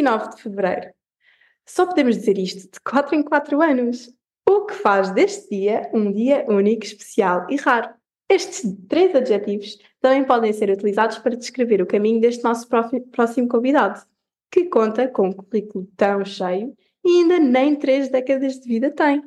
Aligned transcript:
é 0.00 0.10
dia 0.10 0.18
29 0.18 0.30
de 0.34 0.42
fevereiro. 0.42 0.94
Só 1.66 1.86
podemos 1.86 2.16
dizer 2.16 2.38
isto 2.38 2.70
de 2.72 2.80
4 2.84 3.14
em 3.14 3.22
4 3.22 3.62
anos, 3.62 4.12
o 4.48 4.66
que 4.66 4.74
faz 4.74 5.10
deste 5.10 5.48
dia 5.50 5.88
um 5.92 6.10
dia 6.10 6.44
único, 6.48 6.84
especial 6.84 7.46
e 7.48 7.56
raro. 7.56 7.90
Estes 8.28 8.62
três 8.88 9.14
adjetivos 9.14 9.78
também 10.00 10.24
podem 10.24 10.52
ser 10.52 10.70
utilizados 10.70 11.18
para 11.18 11.36
descrever 11.36 11.82
o 11.82 11.86
caminho 11.86 12.20
deste 12.20 12.42
nosso 12.44 12.68
próximo 12.68 13.48
convidado, 13.48 14.00
que 14.50 14.66
conta 14.66 15.08
com 15.08 15.28
um 15.28 15.32
currículo 15.32 15.88
tão 15.96 16.24
cheio 16.24 16.74
e 17.04 17.20
ainda 17.20 17.38
nem 17.38 17.76
três 17.76 18.08
décadas 18.08 18.58
de 18.58 18.68
vida 18.68 18.90
tem. 18.90 19.22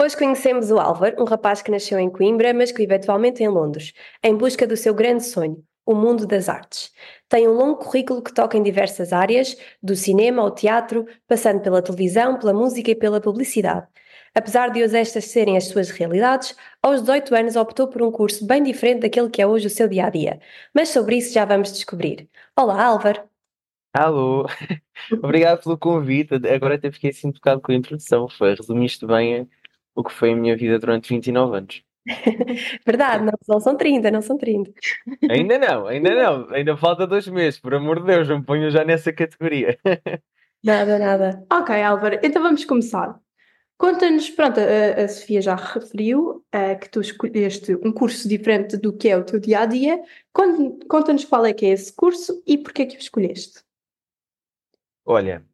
Hoje 0.00 0.16
conhecemos 0.16 0.70
o 0.70 0.78
Álvaro, 0.78 1.22
um 1.22 1.24
rapaz 1.24 1.62
que 1.62 1.70
nasceu 1.70 1.98
em 1.98 2.10
Coimbra, 2.10 2.52
mas 2.52 2.72
que 2.72 2.78
vive 2.78 2.96
atualmente 2.96 3.42
em 3.42 3.48
Londres, 3.48 3.92
em 4.22 4.36
busca 4.36 4.66
do 4.66 4.76
seu 4.76 4.92
grande 4.92 5.24
sonho, 5.24 5.64
o 5.86 5.94
mundo 5.94 6.26
das 6.26 6.48
artes. 6.48 6.92
Tem 7.28 7.48
um 7.48 7.52
longo 7.52 7.76
currículo 7.76 8.22
que 8.22 8.32
toca 8.32 8.56
em 8.56 8.62
diversas 8.62 9.12
áreas, 9.12 9.56
do 9.82 9.96
cinema 9.96 10.42
ao 10.42 10.50
teatro, 10.50 11.06
passando 11.26 11.60
pela 11.60 11.82
televisão, 11.82 12.38
pela 12.38 12.52
música 12.54 12.90
e 12.90 12.94
pela 12.94 13.20
publicidade. 13.20 13.86
Apesar 14.34 14.70
de 14.70 14.82
hoje 14.82 14.98
estas 14.98 15.26
serem 15.26 15.56
as 15.56 15.68
suas 15.68 15.90
realidades, 15.90 16.56
aos 16.82 17.00
18 17.02 17.34
anos 17.36 17.56
optou 17.56 17.86
por 17.88 18.02
um 18.02 18.10
curso 18.10 18.44
bem 18.46 18.62
diferente 18.62 19.02
daquele 19.02 19.30
que 19.30 19.40
é 19.40 19.46
hoje 19.46 19.68
o 19.68 19.70
seu 19.70 19.88
dia 19.88 20.06
a 20.06 20.10
dia. 20.10 20.40
Mas 20.74 20.88
sobre 20.88 21.16
isso 21.16 21.32
já 21.32 21.44
vamos 21.44 21.72
descobrir. 21.72 22.28
Olá, 22.56 22.84
Álvaro! 22.84 23.22
Alô, 23.92 24.46
obrigado 25.22 25.62
pelo 25.62 25.78
convite. 25.78 26.34
Agora 26.52 26.74
até 26.74 26.90
fiquei 26.90 27.10
assim 27.10 27.30
tocado 27.30 27.60
com 27.60 27.70
a 27.70 27.74
introdução. 27.76 28.28
Foi, 28.28 28.54
resumiste 28.54 29.06
bem 29.06 29.48
o 29.94 30.02
que 30.02 30.12
foi 30.12 30.32
a 30.32 30.36
minha 30.36 30.56
vida 30.56 30.80
durante 30.80 31.10
29 31.10 31.56
anos. 31.56 31.84
Verdade, 32.86 33.24
não, 33.24 33.32
não 33.48 33.60
são 33.60 33.76
30, 33.76 34.10
não 34.10 34.20
são 34.20 34.36
30. 34.36 34.72
Ainda 35.30 35.58
não, 35.58 35.86
ainda 35.86 36.14
não. 36.14 36.50
Ainda 36.50 36.76
falta 36.76 37.06
dois 37.06 37.26
meses, 37.28 37.58
por 37.58 37.74
amor 37.74 38.00
de 38.00 38.06
Deus, 38.06 38.28
não 38.28 38.38
me 38.38 38.44
ponho 38.44 38.70
já 38.70 38.84
nessa 38.84 39.12
categoria. 39.12 39.78
Nada, 40.64 40.98
nada. 40.98 41.46
Ok, 41.52 41.82
Álvaro, 41.82 42.18
então 42.22 42.42
vamos 42.42 42.64
começar. 42.64 43.20
Conta-nos, 43.76 44.30
pronto, 44.30 44.58
a, 44.58 45.04
a, 45.04 45.08
Sofia 45.08 45.42
já 45.42 45.54
referiu 45.54 46.42
uh, 46.54 46.80
que 46.80 46.88
tu 46.88 47.02
escolheste 47.02 47.74
um 47.84 47.92
curso 47.92 48.26
diferente 48.26 48.78
do 48.78 48.96
que 48.96 49.10
é 49.10 49.16
o 49.18 49.24
teu 49.24 49.38
dia 49.38 49.60
a 49.60 49.66
dia. 49.66 50.02
Conta-nos 50.32 51.26
qual 51.26 51.44
é 51.44 51.52
que 51.52 51.66
é 51.66 51.68
esse 51.68 51.92
curso 51.92 52.42
e 52.46 52.56
porquê 52.56 52.82
é 52.82 52.86
que 52.86 52.96
o 52.96 52.98
escolheste. 52.98 53.62
Olha, 55.04 55.44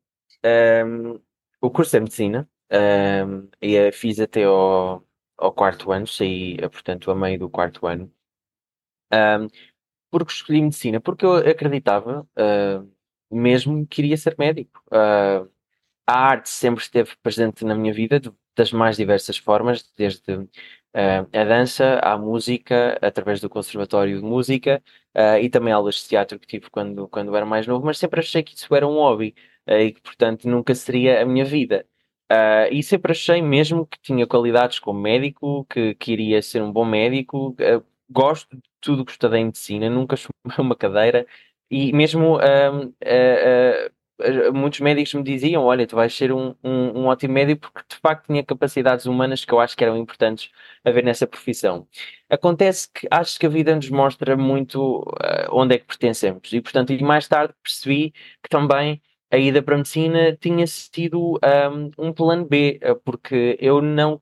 um, 0.44 0.48
ehm, 0.48 1.20
o 1.60 1.70
curso 1.70 1.96
é 1.96 2.00
medicina 2.00 2.48
um, 2.70 2.76
ehm, 2.76 3.48
e 3.60 3.90
fiz 3.90 4.20
até 4.20 4.44
ao, 4.44 5.04
ao 5.40 5.52
quarto 5.52 5.92
ano, 5.92 6.06
saí, 6.06 6.56
eh, 6.60 6.68
portanto, 6.68 7.10
a 7.10 7.14
meio 7.14 7.38
do 7.38 7.50
quarto 7.50 7.86
ano. 7.86 8.12
Um, 9.12 9.48
porque 10.10 10.32
escolhi 10.32 10.62
medicina? 10.62 11.00
Porque 11.00 11.24
eu 11.26 11.34
acreditava 11.36 12.28
uh, 12.38 12.92
mesmo 13.30 13.86
que 13.86 13.96
queria 13.96 14.16
ser 14.16 14.36
médico. 14.38 14.82
Uh, 14.88 15.50
a 16.06 16.14
arte 16.30 16.48
sempre 16.50 16.82
esteve 16.82 17.16
presente 17.22 17.64
na 17.64 17.74
minha 17.74 17.92
vida 17.92 18.20
de, 18.20 18.32
das 18.56 18.72
mais 18.72 18.96
diversas 18.96 19.38
formas, 19.38 19.84
desde 19.96 20.32
uh, 20.34 20.48
a 20.94 21.44
dança, 21.44 22.00
à 22.00 22.18
música, 22.18 22.98
através 23.02 23.40
do 23.40 23.48
Conservatório 23.50 24.18
de 24.18 24.24
Música 24.24 24.82
uh, 25.16 25.38
e 25.40 25.48
também 25.50 25.72
aulas 25.72 25.96
de 25.96 26.08
teatro 26.08 26.38
que 26.38 26.46
tive 26.46 26.70
quando, 26.70 27.08
quando 27.08 27.34
era 27.36 27.46
mais 27.46 27.66
novo, 27.66 27.84
mas 27.86 27.98
sempre 27.98 28.20
achei 28.20 28.42
que 28.42 28.54
isso 28.56 28.74
era 28.74 28.86
um 28.86 28.94
hobby 28.94 29.34
uh, 29.68 29.72
e 29.74 29.92
que, 29.92 30.00
portanto, 30.02 30.48
nunca 30.48 30.74
seria 30.74 31.22
a 31.22 31.26
minha 31.26 31.44
vida. 31.44 31.86
E 32.70 32.82
sempre 32.82 33.12
achei 33.12 33.42
mesmo 33.42 33.86
que 33.86 33.98
tinha 34.00 34.26
qualidades 34.26 34.78
como 34.78 35.00
médico, 35.00 35.66
que, 35.68 35.94
que 35.94 36.12
iria 36.12 36.42
ser 36.42 36.62
um 36.62 36.72
bom 36.72 36.84
médico. 36.84 37.56
gosto 38.10 38.56
de 38.56 38.62
tudo 38.80 39.04
que 39.04 39.12
estudei 39.12 39.40
em 39.40 39.46
medicina, 39.46 39.90
nunca 39.90 40.16
chumei 40.16 40.56
uma 40.58 40.76
cadeira 40.76 41.26
e 41.70 41.92
mesmo 41.92 42.38
muitos 44.52 44.80
médicos 44.80 45.14
me 45.14 45.22
diziam: 45.22 45.64
Olha, 45.64 45.86
tu 45.86 45.96
vais 45.96 46.14
ser 46.14 46.32
um, 46.32 46.54
um, 46.62 47.00
um, 47.00 47.06
ótimo 47.06 47.34
médico 47.34 47.70
porque 47.72 47.82
de 47.88 47.96
facto 48.00 48.26
tinha 48.26 48.44
capacidades 48.44 49.06
humanas 49.06 49.44
que 49.44 49.52
eu 49.52 49.60
acho 49.60 49.76
que 49.76 49.84
eram 49.84 49.96
importantes 49.96 50.50
a 50.84 50.90
ver 50.90 51.04
nessa 51.04 51.26
profissão. 51.26 51.86
Acontece 52.28 52.88
que 52.92 53.06
acho 53.10 53.38
que 53.38 53.46
a 53.46 53.48
vida 53.48 53.74
nos 53.74 53.88
mostra 53.90 54.36
muito 54.36 55.00
uh, 55.00 55.48
onde 55.52 55.74
é 55.74 55.78
que 55.78 55.86
pertencemos 55.86 56.52
e, 56.52 56.60
portanto, 56.60 56.92
e 56.92 57.02
mais 57.02 57.26
tarde 57.28 57.54
percebi 57.62 58.12
que 58.42 58.48
também 58.48 59.00
a 59.30 59.36
ida 59.38 59.62
para 59.62 59.74
a 59.74 59.78
medicina 59.78 60.36
tinha 60.36 60.66
sido 60.66 61.38
um, 61.98 62.08
um 62.08 62.12
plano 62.12 62.44
B, 62.46 62.78
eh, 62.82 62.94
porque 63.04 63.56
eu 63.60 63.80
não, 63.80 64.20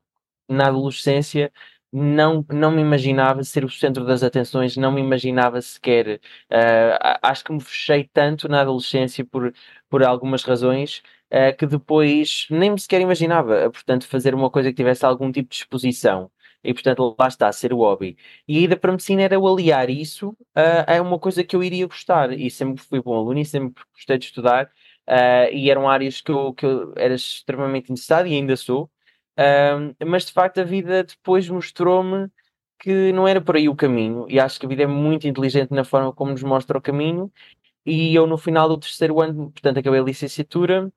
na 0.48 0.69
adolescência, 0.69 1.52
não, 1.92 2.44
não 2.50 2.70
me 2.70 2.82
imaginava 2.82 3.42
ser 3.44 3.64
o 3.64 3.70
centro 3.70 4.04
das 4.04 4.22
atenções, 4.22 4.76
não 4.76 4.92
me 4.92 5.00
imaginava 5.00 5.60
sequer. 5.62 6.20
Uh, 6.50 7.19
acho 7.22 7.44
que 7.44 7.52
me 7.52 7.60
fechei 7.60 8.04
tanto 8.12 8.48
na 8.48 8.60
adolescência 8.60 9.24
por, 9.24 9.52
por 9.88 10.04
algumas 10.04 10.42
razões 10.44 11.02
uh, 11.32 11.56
que 11.56 11.66
depois 11.66 12.46
nem 12.50 12.70
me 12.72 12.78
sequer 12.80 13.00
imaginava. 13.00 13.70
Portanto, 13.70 14.06
fazer 14.06 14.34
uma 14.34 14.50
coisa 14.50 14.70
que 14.70 14.76
tivesse 14.76 15.04
algum 15.06 15.32
tipo 15.32 15.48
de 15.50 15.56
exposição. 15.56 16.30
E 16.62 16.75
portanto, 16.75 17.14
lá 17.19 17.28
está, 17.28 17.50
ser 17.52 17.72
o 17.72 17.78
hobby. 17.78 18.16
E 18.46 18.58
a 18.58 18.60
ida 18.62 18.76
para 18.76 18.90
a 18.90 18.92
medicina 18.92 19.22
era 19.22 19.38
o 19.38 19.48
aliar 19.48 19.88
isso 19.88 20.30
uh, 20.30 20.84
a 20.86 21.00
uma 21.00 21.19
coisa 21.19 21.44
que 21.44 21.54
eu 21.56 21.62
iria 21.62 21.86
gostar. 21.86 22.32
E 22.32 22.50
sempre 22.50 22.82
fui 22.82 23.00
bom 23.00 23.16
aluno 23.16 23.38
e 23.38 23.44
sempre 23.44 23.82
gostei 23.94 24.19
de 24.19 24.26
estudar. 24.26 24.70
Uh, 25.08 25.50
e 25.52 25.70
eram 25.70 25.88
áreas 25.88 26.20
que 26.20 26.30
eu, 26.30 26.52
que 26.54 26.66
eu 26.66 26.92
era 26.96 27.14
extremamente 27.14 27.91
interessado 27.91 28.26
e 28.26 28.34
ainda 28.34 28.56
sou. 28.56 28.91
Um, 29.38 29.94
mas 30.06 30.26
de 30.26 30.32
facto 30.32 30.58
a 30.60 30.64
vida 30.64 31.04
depois 31.04 31.48
mostrou-me 31.48 32.30
que 32.78 33.12
não 33.12 33.26
era 33.26 33.41
por 33.41 33.56
aí 33.56 33.69
o 33.69 33.76
caminho, 33.76 34.26
e 34.28 34.38
acho 34.41 34.60
que 34.60 34.66
a 34.66 34.69
vida 34.69 34.84
é 34.84 34.86
muito 34.86 35.26
inteligente 35.26 35.70
na 35.72 35.84
forma 35.84 36.12
como 36.12 36.32
nos 36.32 36.42
mostra 36.42 36.78
o 36.78 36.82
caminho. 36.82 37.32
E 37.86 38.14
eu, 38.14 38.26
no 38.26 38.38
final 38.38 38.69
do 38.69 38.78
terceiro 38.78 39.20
ano, 39.20 39.50
portanto, 39.52 39.78
acabei 39.78 40.00
a 40.00 40.04
licenciatura 40.04 40.92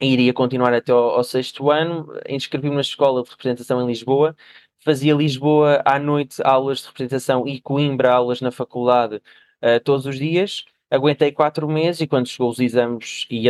iria 0.00 0.32
continuar 0.32 0.72
até 0.74 0.92
ao, 0.92 1.10
ao 1.10 1.24
sexto 1.24 1.70
ano. 1.70 2.12
Inscrevi-me 2.28 2.74
na 2.74 2.80
escola 2.80 3.22
de 3.22 3.30
representação 3.30 3.82
em 3.82 3.86
Lisboa, 3.86 4.36
fazia 4.84 5.14
Lisboa 5.14 5.82
à 5.84 5.98
noite 5.98 6.40
aulas 6.44 6.80
de 6.80 6.86
representação 6.88 7.46
e 7.46 7.60
Coimbra 7.60 8.12
aulas 8.12 8.40
na 8.40 8.50
faculdade 8.50 9.16
uh, 9.16 9.80
todos 9.84 10.06
os 10.06 10.18
dias. 10.18 10.64
Aguentei 10.90 11.32
quatro 11.32 11.68
meses 11.68 12.00
e 12.00 12.06
quando 12.06 12.28
chegou 12.28 12.50
os 12.50 12.58
exames 12.58 13.26
e 13.30 13.46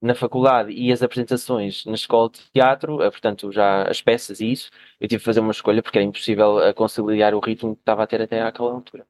na 0.00 0.14
faculdade 0.14 0.72
e 0.72 0.92
as 0.92 1.02
apresentações 1.02 1.84
na 1.84 1.94
escola 1.94 2.30
de 2.30 2.40
teatro, 2.52 3.02
eh, 3.02 3.10
portanto, 3.10 3.50
já 3.50 3.82
as 3.82 4.00
peças 4.00 4.40
e 4.40 4.52
isso, 4.52 4.70
eu 5.00 5.08
tive 5.08 5.18
que 5.18 5.24
fazer 5.24 5.40
uma 5.40 5.50
escolha 5.50 5.82
porque 5.82 5.98
era 5.98 6.06
impossível 6.06 6.60
eh, 6.60 6.72
conciliar 6.72 7.34
o 7.34 7.40
ritmo 7.40 7.74
que 7.74 7.82
estava 7.82 8.04
a 8.04 8.06
ter 8.06 8.22
até 8.22 8.40
àquela 8.40 8.72
altura. 8.72 9.06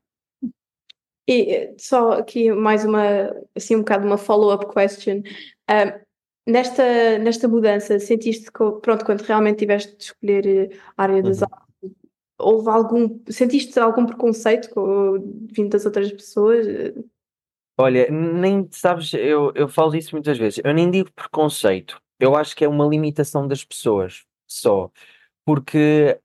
E 1.28 1.53
eh, 1.53 1.75
só 1.78 2.12
aqui 2.12 2.50
mais 2.50 2.84
uma, 2.84 3.03
assim, 3.55 3.77
um 3.77 3.81
bocado 3.81 4.06
uma 4.06 4.17
follow-up 4.17 4.67
question. 4.72 5.22
Um, 5.71 6.50
nesta, 6.50 7.19
nesta 7.19 7.47
mudança, 7.47 8.00
sentiste 8.00 8.50
que, 8.50 8.71
pronto, 8.81 9.05
quando 9.05 9.21
realmente 9.21 9.59
tiveste 9.59 9.94
de 9.94 10.05
escolher 10.05 10.81
a 10.97 11.03
área 11.03 11.22
das 11.22 11.43
uhum. 11.43 11.49
artes, 11.53 11.97
houve 12.38 12.71
algum, 12.71 13.21
sentiste 13.28 13.78
algum 13.78 14.06
preconceito 14.06 14.71
com, 14.71 15.19
vindo 15.53 15.69
das 15.69 15.84
outras 15.84 16.11
pessoas? 16.11 16.67
Olha, 17.81 18.11
nem 18.11 18.69
sabes, 18.72 19.15
eu, 19.15 19.53
eu 19.55 19.69
falo 19.69 19.94
isso 19.94 20.15
muitas 20.15 20.37
vezes. 20.37 20.61
Eu 20.65 20.75
nem 20.75 20.91
digo 20.91 21.12
preconceito. 21.12 22.00
Eu 22.19 22.34
acho 22.37 22.56
que 22.56 22.65
é 22.65 22.69
uma 22.69 22.84
limitação 22.87 23.47
das 23.47 23.65
pessoas 23.65 24.25
só. 24.47 24.91
Porque, 25.44 26.21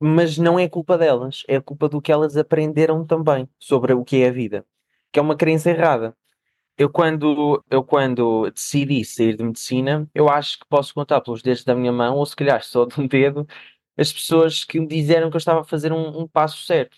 mas 0.00 0.38
não 0.38 0.58
é 0.58 0.68
culpa 0.68 0.98
delas, 0.98 1.44
é 1.48 1.60
culpa 1.60 1.88
do 1.88 2.02
que 2.02 2.12
elas 2.12 2.36
aprenderam 2.36 3.06
também 3.06 3.48
sobre 3.58 3.92
o 3.94 4.04
que 4.04 4.22
é 4.22 4.28
a 4.28 4.32
vida, 4.32 4.66
que 5.12 5.18
é 5.20 5.22
uma 5.22 5.36
crença 5.36 5.70
errada. 5.70 6.16
Eu 6.78 6.90
quando, 6.90 7.64
eu 7.70 7.84
quando 7.84 8.50
decidi 8.50 9.04
sair 9.04 9.36
de 9.36 9.44
medicina, 9.44 10.08
eu 10.14 10.28
acho 10.28 10.60
que 10.60 10.66
posso 10.68 10.94
contar 10.94 11.20
pelos 11.22 11.42
dedos 11.42 11.64
da 11.64 11.74
minha 11.74 11.92
mão, 11.92 12.16
ou 12.16 12.26
se 12.26 12.36
calhar 12.36 12.62
só 12.64 12.84
de 12.86 13.00
um 13.00 13.06
dedo, 13.08 13.46
as 13.96 14.12
pessoas 14.12 14.64
que 14.64 14.80
me 14.80 14.86
disseram 14.88 15.30
que 15.30 15.36
eu 15.36 15.38
estava 15.38 15.60
a 15.62 15.64
fazer 15.64 15.92
um, 15.92 16.20
um 16.22 16.28
passo 16.28 16.62
certo. 16.66 16.96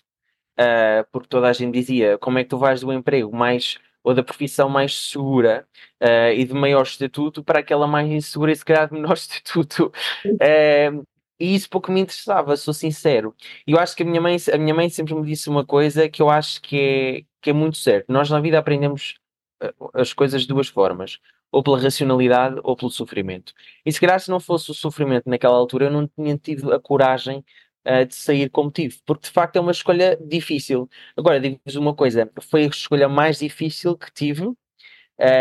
Uh, 0.59 1.05
porque 1.11 1.27
toda 1.29 1.49
a 1.49 1.53
gente 1.53 1.73
dizia, 1.73 2.17
como 2.19 2.37
é 2.39 2.43
que 2.43 2.49
tu 2.49 2.57
vais 2.57 2.81
do 2.81 2.91
emprego 2.93 3.35
mais 3.35 3.79
ou 4.03 4.13
da 4.13 4.23
profissão 4.23 4.69
mais 4.69 5.09
segura 5.09 5.67
uh, 6.01 6.33
e 6.33 6.45
de 6.45 6.53
maior 6.53 6.83
estatuto 6.83 7.43
para 7.43 7.59
aquela 7.59 7.87
mais 7.87 8.09
insegura 8.09 8.51
e 8.51 8.55
se 8.55 8.65
calhar 8.65 8.87
de 8.87 8.93
menor 8.93 9.13
estatuto. 9.17 9.91
Uh, 10.25 11.05
e 11.39 11.55
isso 11.55 11.69
pouco 11.69 11.91
me 11.91 12.01
interessava, 12.01 12.57
sou 12.57 12.73
sincero. 12.73 13.33
E 13.65 13.71
eu 13.71 13.79
acho 13.79 13.95
que 13.95 14.03
a 14.03 14.05
minha, 14.05 14.19
mãe, 14.19 14.35
a 14.53 14.57
minha 14.57 14.73
mãe 14.73 14.89
sempre 14.89 15.15
me 15.15 15.25
disse 15.25 15.49
uma 15.49 15.65
coisa 15.65 16.09
que 16.09 16.21
eu 16.21 16.29
acho 16.29 16.61
que 16.61 16.77
é, 16.77 17.25
que 17.41 17.49
é 17.51 17.53
muito 17.53 17.77
certo. 17.77 18.11
Nós 18.11 18.29
na 18.29 18.41
vida 18.41 18.59
aprendemos 18.59 19.15
eh, 19.61 19.73
as 19.93 20.11
coisas 20.11 20.41
de 20.41 20.47
duas 20.49 20.67
formas. 20.67 21.19
Ou 21.51 21.63
pela 21.63 21.79
racionalidade 21.79 22.59
ou 22.63 22.75
pelo 22.75 22.91
sofrimento. 22.91 23.53
E 23.85 23.91
se 23.91 23.99
calhar 23.99 24.19
se 24.19 24.29
não 24.29 24.39
fosse 24.39 24.69
o 24.69 24.73
sofrimento 24.73 25.27
naquela 25.29 25.55
altura, 25.55 25.85
eu 25.85 25.91
não 25.91 26.07
tinha 26.07 26.37
tido 26.37 26.71
a 26.73 26.79
coragem 26.79 27.43
uh, 27.87 28.05
de 28.05 28.15
sair 28.15 28.49
como 28.49 28.71
tive, 28.71 28.99
porque 29.05 29.27
de 29.27 29.31
facto 29.33 29.55
é 29.57 29.59
uma 29.59 29.71
escolha 29.71 30.17
difícil. 30.17 30.89
Agora, 31.17 31.39
digo-vos 31.39 31.75
uma 31.75 31.95
coisa: 31.95 32.29
foi 32.41 32.63
a 32.65 32.67
escolha 32.67 33.09
mais 33.09 33.39
difícil 33.39 33.97
que 33.97 34.11
tive, 34.11 34.45
uh, 34.45 34.55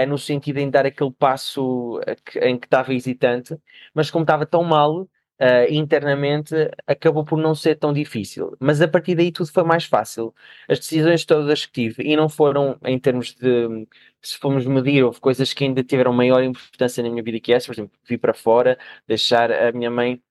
no 0.09 0.19
sentido 0.19 0.59
em 0.59 0.71
dar 0.71 0.87
aquele 0.87 1.13
passo 1.13 2.01
que, 2.25 2.39
em 2.41 2.59
que 2.59 2.67
estava 2.67 2.95
hesitante, 2.95 3.57
mas 3.95 4.11
como 4.11 4.25
estava 4.25 4.47
tão 4.47 4.63
mal, 4.65 5.09
uh, 5.41 5.73
internamente 5.73 6.55
acabou 6.87 7.25
por 7.25 7.39
não 7.39 7.55
ser 7.55 7.77
tão 7.77 7.93
difícil. 7.93 8.57
Mas 8.61 8.81
a 8.81 8.89
partir 8.89 9.15
daí 9.15 9.33
tudo 9.33 9.51
foi 9.51 9.65
mais 9.65 9.85
fácil. 9.85 10.35
As 10.69 10.79
decisões 10.79 11.25
todas 11.25 11.67
que 11.67 11.73
tive, 11.73 12.03
e 12.05 12.17
não 12.17 12.29
foram 12.29 12.79
em 12.85 12.99
termos 12.99 13.35
de, 13.35 13.87
se 14.23 14.37
formos 14.39 14.67
medir, 14.67 15.05
houve 15.05 15.21
coisas 15.21 15.53
que 15.53 15.65
ainda 15.65 15.83
tiveram 15.85 16.13
maior 16.13 16.43
importância 16.43 17.03
na 17.03 17.11
minha 17.11 17.23
vida 17.23 17.41
que 17.41 17.53
essa, 17.53 17.67
por 17.67 17.75
exemplo, 17.75 17.99
vir 18.05 18.19
para 18.19 18.35
fora, 18.35 18.79
deixar 19.07 19.51
a 19.53 19.73
minha 19.73 19.91
mãe, 19.91 20.23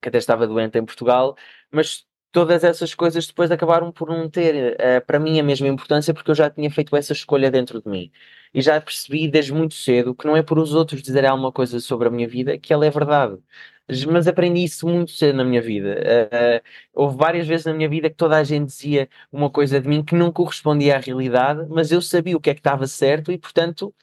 que 0.00 0.08
até 0.08 0.18
estava 0.18 0.46
doente 0.46 0.78
em 0.78 0.84
Portugal, 0.84 1.36
mas 1.70 2.06
todas 2.30 2.64
essas 2.64 2.94
coisas 2.94 3.26
depois 3.26 3.50
acabaram 3.50 3.90
por 3.92 4.08
não 4.08 4.28
ter 4.28 4.74
uh, 4.74 5.06
para 5.06 5.18
mim 5.18 5.40
a 5.40 5.42
mesma 5.42 5.68
importância 5.68 6.12
porque 6.14 6.30
eu 6.30 6.34
já 6.34 6.50
tinha 6.50 6.70
feito 6.70 6.94
essa 6.96 7.12
escolha 7.12 7.50
dentro 7.50 7.80
de 7.82 7.88
mim 7.88 8.12
e 8.52 8.60
já 8.60 8.80
percebi 8.80 9.28
desde 9.28 9.52
muito 9.52 9.74
cedo 9.74 10.14
que 10.14 10.26
não 10.26 10.36
é 10.36 10.42
por 10.42 10.58
os 10.58 10.74
outros 10.74 11.02
dizerem 11.02 11.30
alguma 11.30 11.50
coisa 11.52 11.80
sobre 11.80 12.08
a 12.08 12.10
minha 12.10 12.28
vida 12.28 12.58
que 12.58 12.72
ela 12.72 12.84
é 12.86 12.90
verdade 12.90 13.38
mas 14.10 14.28
aprendi 14.28 14.64
isso 14.64 14.86
muito 14.86 15.12
cedo 15.12 15.36
na 15.36 15.44
minha 15.44 15.62
vida. 15.62 15.98
Uh, 16.62 16.68
houve 16.92 17.16
várias 17.16 17.46
vezes 17.46 17.66
na 17.66 17.72
minha 17.72 17.88
vida 17.88 18.10
que 18.10 18.16
toda 18.16 18.36
a 18.36 18.44
gente 18.44 18.66
dizia 18.66 19.08
uma 19.32 19.50
coisa 19.50 19.80
de 19.80 19.88
mim 19.88 20.04
que 20.04 20.14
não 20.14 20.30
correspondia 20.32 20.96
à 20.96 21.00
realidade, 21.00 21.66
mas 21.70 21.90
eu 21.90 22.02
sabia 22.02 22.36
o 22.36 22.40
que 22.40 22.50
é 22.50 22.54
que 22.54 22.60
estava 22.60 22.86
certo 22.86 23.32
e, 23.32 23.38
portanto, 23.38 23.94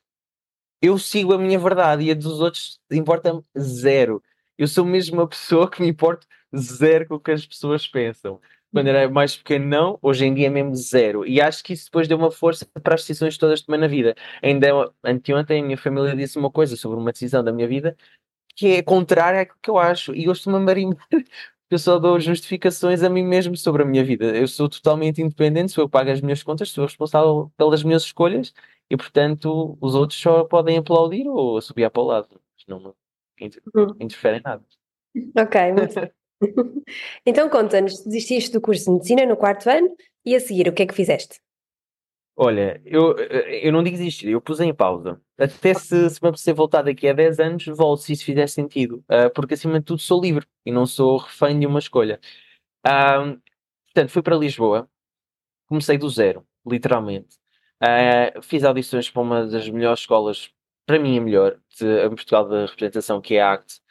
eu 0.82 0.98
sigo 0.98 1.34
a 1.34 1.38
minha 1.38 1.60
verdade 1.60 2.04
e 2.04 2.12
a 2.12 2.14
dos 2.16 2.40
outros 2.40 2.80
importa-me 2.92 3.44
zero. 3.60 4.24
Eu 4.58 4.68
sou 4.68 4.86
mesmo 4.86 5.18
uma 5.18 5.28
pessoa 5.28 5.70
que 5.70 5.82
me 5.82 5.90
importa 5.90 6.26
zero 6.56 7.08
com 7.08 7.16
o 7.16 7.20
que 7.20 7.32
as 7.32 7.46
pessoas 7.46 7.88
pensam. 7.88 8.40
Quando 8.72 8.88
era 8.88 9.10
mais 9.10 9.38
pequeno, 9.38 9.66
não, 9.68 10.00
hoje 10.02 10.26
em 10.26 10.34
dia 10.34 10.48
é 10.48 10.50
mesmo 10.50 10.76
zero. 10.76 11.26
E 11.26 11.40
acho 11.42 11.64
que 11.64 11.74
isso 11.74 11.86
depois 11.86 12.08
deu 12.08 12.18
uma 12.18 12.32
força 12.32 12.66
para 12.84 12.96
as 12.96 13.02
decisões 13.02 13.38
todas 13.38 13.62
tomei 13.62 13.80
na 13.80 13.88
vida. 13.88 14.16
Ainda 14.44 14.92
anteontem 15.04 15.62
a 15.62 15.66
minha 15.66 15.78
família 15.78 16.16
disse 16.16 16.38
uma 16.38 16.52
coisa 16.52 16.76
sobre 16.76 16.98
uma 16.98 17.12
decisão 17.12 17.44
da 17.44 17.54
minha 17.54 17.68
vida 17.68 17.96
que 18.56 18.68
é 18.76 18.82
contrária 18.84 19.42
àquilo 19.42 19.60
que 19.62 19.70
eu 19.70 19.78
acho. 19.78 20.16
E 20.16 20.26
eu 20.26 20.32
estou-me 20.34 20.58
a 20.60 20.62
marimbar. 20.62 21.08
Eu 21.70 21.80
só 21.80 21.98
dou 21.98 22.20
justificações 22.20 23.02
a 23.04 23.10
mim 23.10 23.24
mesmo 23.24 23.58
sobre 23.58 23.82
a 23.84 23.86
minha 23.86 24.04
vida. 24.04 24.26
Eu 24.38 24.48
sou 24.48 24.70
totalmente 24.70 25.22
independente, 25.22 25.72
sou 25.72 25.84
eu 25.84 25.88
que 25.90 25.94
pago 25.94 26.12
as 26.12 26.22
minhas 26.22 26.44
contas, 26.44 26.70
sou 26.70 26.86
responsável 26.86 27.52
pelas 27.58 27.84
minhas 27.84 28.04
escolhas 28.04 28.54
e, 28.90 28.96
portanto, 28.96 29.76
os 29.82 29.96
outros 29.96 30.20
só 30.20 30.44
podem 30.46 30.78
aplaudir 30.78 31.28
ou 31.28 31.60
subir 31.62 31.90
para 31.90 32.02
o 32.02 32.06
lado. 32.06 32.42
Não 32.68 32.96
uhum. 33.76 33.96
interferem 34.00 34.42
nada. 34.44 34.64
Ok, 35.38 35.72
muito 35.72 36.12
Então 37.26 37.50
conta-nos, 37.50 38.04
desististe 38.04 38.52
do 38.52 38.62
curso 38.62 38.86
de 38.86 38.92
medicina 38.92 39.26
no 39.26 39.38
quarto 39.38 39.70
ano 39.70 39.96
e 40.26 40.36
a 40.36 40.40
seguir 40.40 40.68
o 40.68 40.74
que 40.74 40.84
é 40.84 40.86
que 40.86 40.94
fizeste? 40.94 41.40
Olha, 42.38 42.82
eu, 42.84 43.18
eu 43.18 43.72
não 43.72 43.82
digo 43.82 43.96
desistir, 43.96 44.28
eu 44.28 44.42
pus 44.42 44.60
em 44.60 44.74
pausa. 44.74 45.22
Até 45.38 45.74
se, 45.74 46.10
se 46.10 46.22
me 46.22 46.28
apetecer 46.28 46.54
voltar 46.54 46.82
daqui 46.82 47.08
a 47.08 47.14
10 47.14 47.40
anos, 47.40 47.66
volto 47.66 48.02
se 48.02 48.12
isso 48.12 48.26
fizer 48.26 48.48
sentido. 48.48 48.98
Uh, 49.10 49.34
porque 49.34 49.54
acima 49.54 49.80
de 49.80 49.86
tudo 49.86 50.02
sou 50.02 50.22
livre 50.22 50.46
e 50.66 50.72
não 50.72 50.86
sou 50.86 51.18
refém 51.18 51.58
de 51.58 51.66
uma 51.66 51.80
escolha. 51.80 52.20
Uh, 52.86 53.40
portanto, 53.86 54.10
fui 54.10 54.22
para 54.22 54.36
Lisboa, 54.36 54.90
comecei 55.68 55.98
do 55.98 56.10
zero, 56.10 56.46
literalmente. 56.68 57.38
Uh, 57.82 58.42
fiz 58.42 58.64
audições 58.66 59.10
para 59.10 59.22
uma 59.22 59.46
das 59.48 59.70
melhores 59.70 60.02
escolas, 60.02 60.52
para 60.86 61.00
mim 61.00 61.18
a 61.18 61.22
melhor, 61.22 61.60
de, 61.80 62.10
Portugal 62.10 62.48
de 62.48 62.66
representação, 62.68 63.22
que 63.22 63.36
é 63.36 63.42
a 63.42 63.54
ACT, 63.54 63.82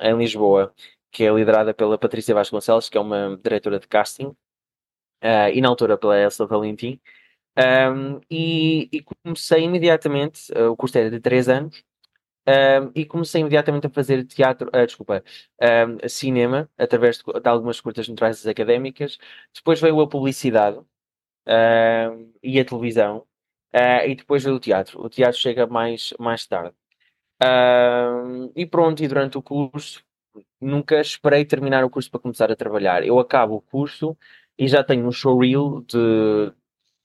em 0.00 0.16
Lisboa, 0.16 0.74
que 1.10 1.24
é 1.24 1.32
liderada 1.32 1.74
pela 1.74 1.98
Patrícia 1.98 2.34
Vasconcelos, 2.34 2.88
que 2.88 2.96
é 2.98 3.00
uma 3.00 3.38
diretora 3.42 3.78
de 3.78 3.88
casting, 3.88 4.34
e 5.52 5.60
na 5.60 5.68
altura 5.68 5.98
pela 5.98 6.18
Elsa 6.18 6.46
Valentim. 6.46 7.00
Um, 7.58 8.20
e, 8.30 8.88
e, 8.92 9.02
comecei 9.02 9.64
imediatamente, 9.64 10.52
uh, 10.52 10.70
o 10.70 10.76
curso 10.76 10.96
era 10.98 11.10
de 11.10 11.20
3 11.20 11.48
anos, 11.48 11.84
um, 12.48 12.92
e 12.94 13.04
comecei 13.04 13.40
imediatamente 13.40 13.86
a 13.86 13.90
fazer 13.90 14.24
teatro, 14.26 14.68
uh, 14.68 14.86
desculpa, 14.86 15.24
um, 15.60 16.08
cinema, 16.08 16.70
através 16.78 17.18
de, 17.18 17.24
de 17.40 17.48
algumas 17.48 17.80
curtas 17.80 18.08
metragens 18.08 18.46
académicas. 18.46 19.18
Depois 19.54 19.80
veio 19.80 20.00
a 20.00 20.08
publicidade 20.08 20.80
e 22.42 22.60
a 22.60 22.64
televisão, 22.64 23.26
uh, 23.74 24.08
e 24.08 24.14
depois 24.14 24.44
veio 24.44 24.56
o 24.56 24.60
teatro. 24.60 25.04
O 25.04 25.08
teatro 25.08 25.38
chega 25.38 25.66
mais, 25.66 26.14
mais 26.18 26.46
tarde. 26.46 26.74
e 28.56 28.66
pronto, 28.66 29.02
e 29.02 29.08
durante 29.08 29.38
o 29.38 29.42
curso, 29.42 30.02
nunca 30.60 31.00
esperei 31.00 31.44
terminar 31.44 31.84
o 31.84 31.90
curso 31.90 32.10
para 32.10 32.20
começar 32.20 32.50
a 32.50 32.56
trabalhar. 32.56 33.04
Eu 33.04 33.18
acabo 33.18 33.56
o 33.56 33.60
curso 33.62 34.16
e 34.58 34.68
já 34.68 34.84
tenho 34.84 35.06
um 35.06 35.12
showreel 35.12 35.82
de 35.82 36.52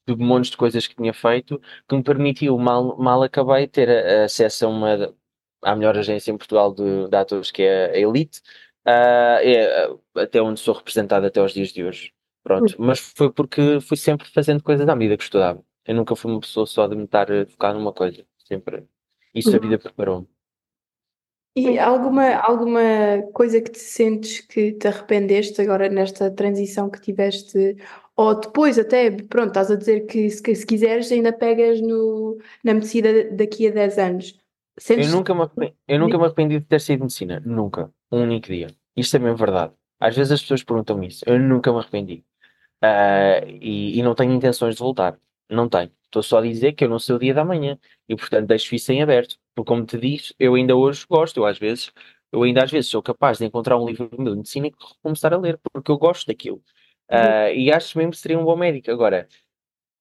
de 0.08 0.16
montes 0.16 0.52
de 0.52 0.58
coisas 0.58 0.86
que 0.88 0.96
tinha 0.96 1.14
feito, 1.14 1.60
que 1.88 1.96
me 1.96 2.04
permitiu, 2.04 2.58
mal, 2.58 2.98
mal 2.98 3.24
acabei, 3.24 3.68
ter 3.68 3.90
acesso 4.24 4.66
a 4.66 4.70
uma, 4.70 5.16
à 5.64 5.76
melhor 5.76 5.98
agência 5.98 6.32
em 6.32 6.38
Portugal 6.38 6.74
de, 6.74 7.08
de 7.08 7.16
atores, 7.16 7.52
que 7.52 7.64
é 7.64 7.92
a 7.92 7.98
Elite, 7.98 8.40
uh, 8.88 9.42
é, 9.42 9.90
até 10.16 10.42
onde 10.42 10.60
sou 10.60 10.76
representado 10.76 11.26
até 11.26 11.40
aos 11.40 11.54
dias 11.54 11.70
de 11.70 11.84
hoje. 11.84 12.14
Pronto, 12.44 12.76
uhum. 12.78 12.86
mas 12.86 13.00
foi 13.00 13.32
porque 13.32 13.80
fui 13.82 13.98
sempre 13.98 14.28
fazendo 14.28 14.62
coisas 14.62 14.88
à 14.88 14.96
medida 14.96 15.18
que 15.18 15.24
estudava. 15.24 15.64
Eu 15.86 15.96
nunca 15.96 16.16
fui 16.16 16.32
uma 16.32 16.40
pessoa 16.40 16.66
só 16.66 16.88
de 16.88 16.96
me 16.96 17.04
estar 17.04 17.32
a 17.32 17.46
focar 17.46 17.74
numa 17.74 17.94
coisa, 17.94 18.26
sempre. 18.38 18.84
Isso 19.34 19.50
uhum. 19.50 19.56
a 19.56 19.60
vida 19.60 19.80
preparou-me. 19.80 20.28
E 21.58 21.80
alguma, 21.80 22.36
alguma 22.36 22.82
coisa 23.34 23.62
que 23.62 23.72
te 23.72 23.80
sentes 23.80 24.42
que 24.42 24.74
te 24.74 24.88
arrependeste 24.88 25.62
agora 25.62 25.88
nesta 25.88 26.30
transição 26.30 26.90
que 26.90 27.00
tiveste 27.00 27.78
ou 28.16 28.40
depois 28.40 28.80
até, 28.80 29.12
pronto, 29.12 29.50
estás 29.50 29.70
a 29.70 29.76
dizer 29.76 30.06
que 30.06 30.30
se, 30.30 30.56
se 30.56 30.66
quiseres 30.66 31.12
ainda 31.12 31.34
pegas 31.34 31.82
no, 31.82 32.38
na 32.64 32.74
medicina 32.74 33.10
daqui 33.32 33.68
a 33.68 33.72
10 33.72 33.98
anos. 33.98 34.40
Sentes... 34.78 35.08
Eu, 35.08 35.16
nunca 35.16 35.34
me 35.34 35.42
arrependi, 35.42 35.74
eu 35.88 36.00
nunca 36.00 36.18
me 36.18 36.24
arrependi 36.24 36.60
de 36.60 36.66
ter 36.66 36.80
sido 36.80 37.02
medicina. 37.02 37.42
Nunca. 37.46 37.92
Um 38.12 38.24
único 38.24 38.48
dia. 38.48 38.68
Isto 38.96 39.18
é 39.18 39.20
mesmo 39.20 39.38
verdade. 39.38 39.74
Às 40.00 40.16
vezes 40.16 40.32
as 40.32 40.42
pessoas 40.42 40.64
perguntam-me 40.64 41.08
isso. 41.08 41.24
Eu 41.28 41.40
nunca 41.40 41.72
me 41.72 41.80
arrependi. 41.80 42.24
Uh, 42.84 43.48
e, 43.62 44.00
e, 44.00 44.04
não 44.04 44.16
tenho 44.16 44.34
intenções 44.34 44.76
de 44.76 44.80
voltar. 44.80 45.18
Não 45.50 45.70
tenho. 45.70 45.92
Estou 46.06 46.24
só 46.24 46.38
a 46.40 46.42
dizer 46.42 46.74
que 46.74 46.84
eu 46.84 46.90
não 46.90 47.00
sei 47.00 47.16
o 47.16 47.20
dia 47.20 47.34
da 47.34 47.44
manhã. 47.46 47.78
E 48.08 48.16
portanto 48.16 48.48
deixo 48.48 48.74
isso 48.76 48.92
em 48.92 49.02
aberto. 49.02 49.38
Porque 49.54 49.68
como 49.68 49.86
te 49.86 49.98
disse, 49.98 50.34
eu 50.40 50.56
ainda 50.56 50.76
hoje 50.76 51.06
gosto. 51.10 51.38
Eu 51.38 51.46
às 51.46 51.58
vezes, 51.58 51.92
eu 52.32 52.44
ainda 52.44 52.64
às 52.64 52.72
vezes 52.72 52.90
sou 52.90 53.02
capaz 53.04 53.38
de 53.38 53.46
encontrar 53.46 53.78
um 53.78 53.86
livro 53.86 54.10
de 54.10 54.18
medicina 54.18 54.68
e 54.68 54.74
começar 55.02 55.34
a 55.34 55.38
ler. 55.38 55.60
Porque 55.72 55.92
eu 55.92 55.98
gosto 55.98 56.28
daquilo. 56.28 56.62
Uh, 57.12 57.54
e 57.54 57.72
acho 57.72 57.98
mesmo 57.98 58.12
que 58.12 58.18
seria 58.18 58.40
um 58.40 58.44
bom 58.46 58.56
médico. 58.56 58.90
Agora, 58.92 59.28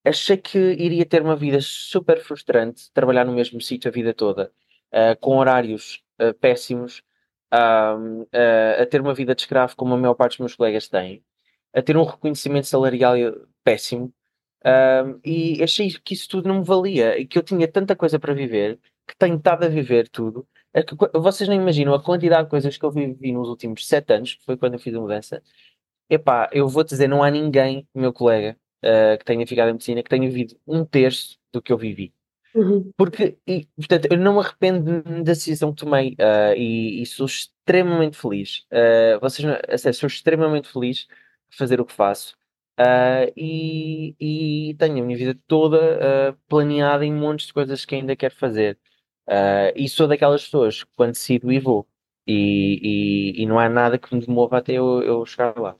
achei 0.05 0.37
que 0.37 0.59
iria 0.59 1.05
ter 1.05 1.23
uma 1.23 1.37
vida 1.37 1.61
super 1.61 2.21
frustrante, 2.21 2.91
trabalhar 2.93 3.25
no 3.25 3.33
mesmo 3.33 3.61
sítio 3.61 3.89
a 3.91 3.93
vida 3.93 4.15
toda, 4.15 4.53
uh, 4.93 5.19
com 5.21 5.37
horários 5.37 6.03
uh, 6.21 6.33
péssimos, 6.35 7.03
a 7.51 8.87
ter 8.91 9.01
uma 9.01 9.15
vida 9.15 9.33
de 9.35 9.43
escravo 9.43 9.77
como 9.77 9.95
a 9.95 9.97
maior 9.97 10.15
parte 10.15 10.33
dos 10.33 10.41
meus 10.41 10.57
colegas 10.57 10.89
têm, 10.89 11.25
a 11.73 11.81
ter 11.81 11.97
um 11.97 12.03
reconhecimento 12.03 12.67
salarial 12.67 13.15
péssimo. 13.63 14.13
E 15.25 15.63
achei 15.63 15.91
que 15.91 16.15
isso 16.15 16.29
tudo 16.29 16.49
não 16.49 16.61
me 16.61 16.65
valia 16.65 17.19
e 17.19 17.27
que 17.27 17.39
eu 17.39 17.43
tinha 17.43 17.69
tanta 17.69 17.95
coisa 17.95 18.19
para 18.19 18.35
viver 18.35 18.79
que 19.07 19.17
tenho 19.17 19.37
estado 19.37 19.65
a 19.65 19.69
viver 19.69 20.09
tudo. 20.09 20.47
É 20.73 20.83
que, 20.83 20.95
vocês 21.15 21.49
não 21.49 21.55
imaginam 21.55 21.95
a 21.95 22.03
quantidade 22.03 22.45
de 22.45 22.51
coisas 22.51 22.77
que 22.77 22.85
eu 22.85 22.91
vivi 22.91 23.33
nos 23.33 23.49
últimos 23.49 23.87
sete 23.87 24.13
anos, 24.13 24.35
que 24.35 24.45
foi 24.45 24.57
quando 24.57 24.75
eu 24.75 24.79
fiz 24.81 24.95
a 24.95 25.01
mudança, 25.01 25.43
Epá, 26.09 26.49
eu 26.53 26.69
vou-te 26.69 26.91
dizer, 26.91 27.09
não 27.09 27.23
há 27.23 27.31
ninguém, 27.31 27.89
meu 27.95 28.13
colega, 28.13 28.57
uh, 28.85 29.19
que 29.19 29.25
tenha 29.25 29.47
ficado 29.47 29.71
em 29.71 29.73
medicina, 29.73 30.03
que 30.03 30.11
tenha 30.11 30.29
vivido 30.29 30.57
um 30.67 30.85
terço 30.85 31.39
do 31.53 31.63
que 31.63 31.73
eu 31.73 31.79
vivi. 31.79 32.13
Uhum. 32.55 32.93
Porque, 32.97 33.37
e, 33.47 33.67
portanto, 33.77 34.07
eu 34.11 34.19
não 34.19 34.35
me 34.35 34.41
arrependo 34.41 35.03
da 35.03 35.33
decisão 35.33 35.73
que 35.73 35.83
tomei 35.83 36.11
uh, 36.13 36.55
e, 36.57 37.03
e, 37.03 37.07
sou 37.07 37.27
extremamente 37.27 38.17
feliz. 38.17 38.65
Uh, 38.71 39.19
vocês, 39.21 39.49
assim, 39.69 39.93
sou 39.93 40.07
extremamente 40.07 40.69
feliz 40.69 41.07
de 41.51 41.57
fazer 41.57 41.81
o 41.81 41.87
que 41.87 41.93
faço. 41.93 42.37
Uh, 42.79 43.31
e, 43.37 44.17
e, 44.19 44.75
tenho 44.75 45.03
a 45.03 45.07
minha 45.07 45.17
vida 45.17 45.39
toda 45.47 46.37
planeada 46.49 47.05
em 47.05 47.15
montes 47.15 47.47
de 47.47 47.53
coisas 47.53 47.85
que 47.85 47.95
ainda 47.95 48.17
quero 48.17 48.35
fazer. 48.35 48.79
e 49.77 49.89
sou 49.89 50.09
daquelas 50.09 50.45
pessoas 50.45 50.85
que 50.85 50.91
quando 50.97 51.13
decido 51.13 51.53
e 51.53 51.59
vou. 51.59 51.87
E, 52.27 53.43
e, 53.43 53.47
não 53.47 53.59
há 53.59 53.69
nada 53.69 53.99
que 53.99 54.15
me 54.15 54.25
demova 54.25 54.59
até 54.59 54.73
eu, 54.73 55.03
eu 55.03 55.27
chegar 55.27 55.59
lá. 55.59 55.77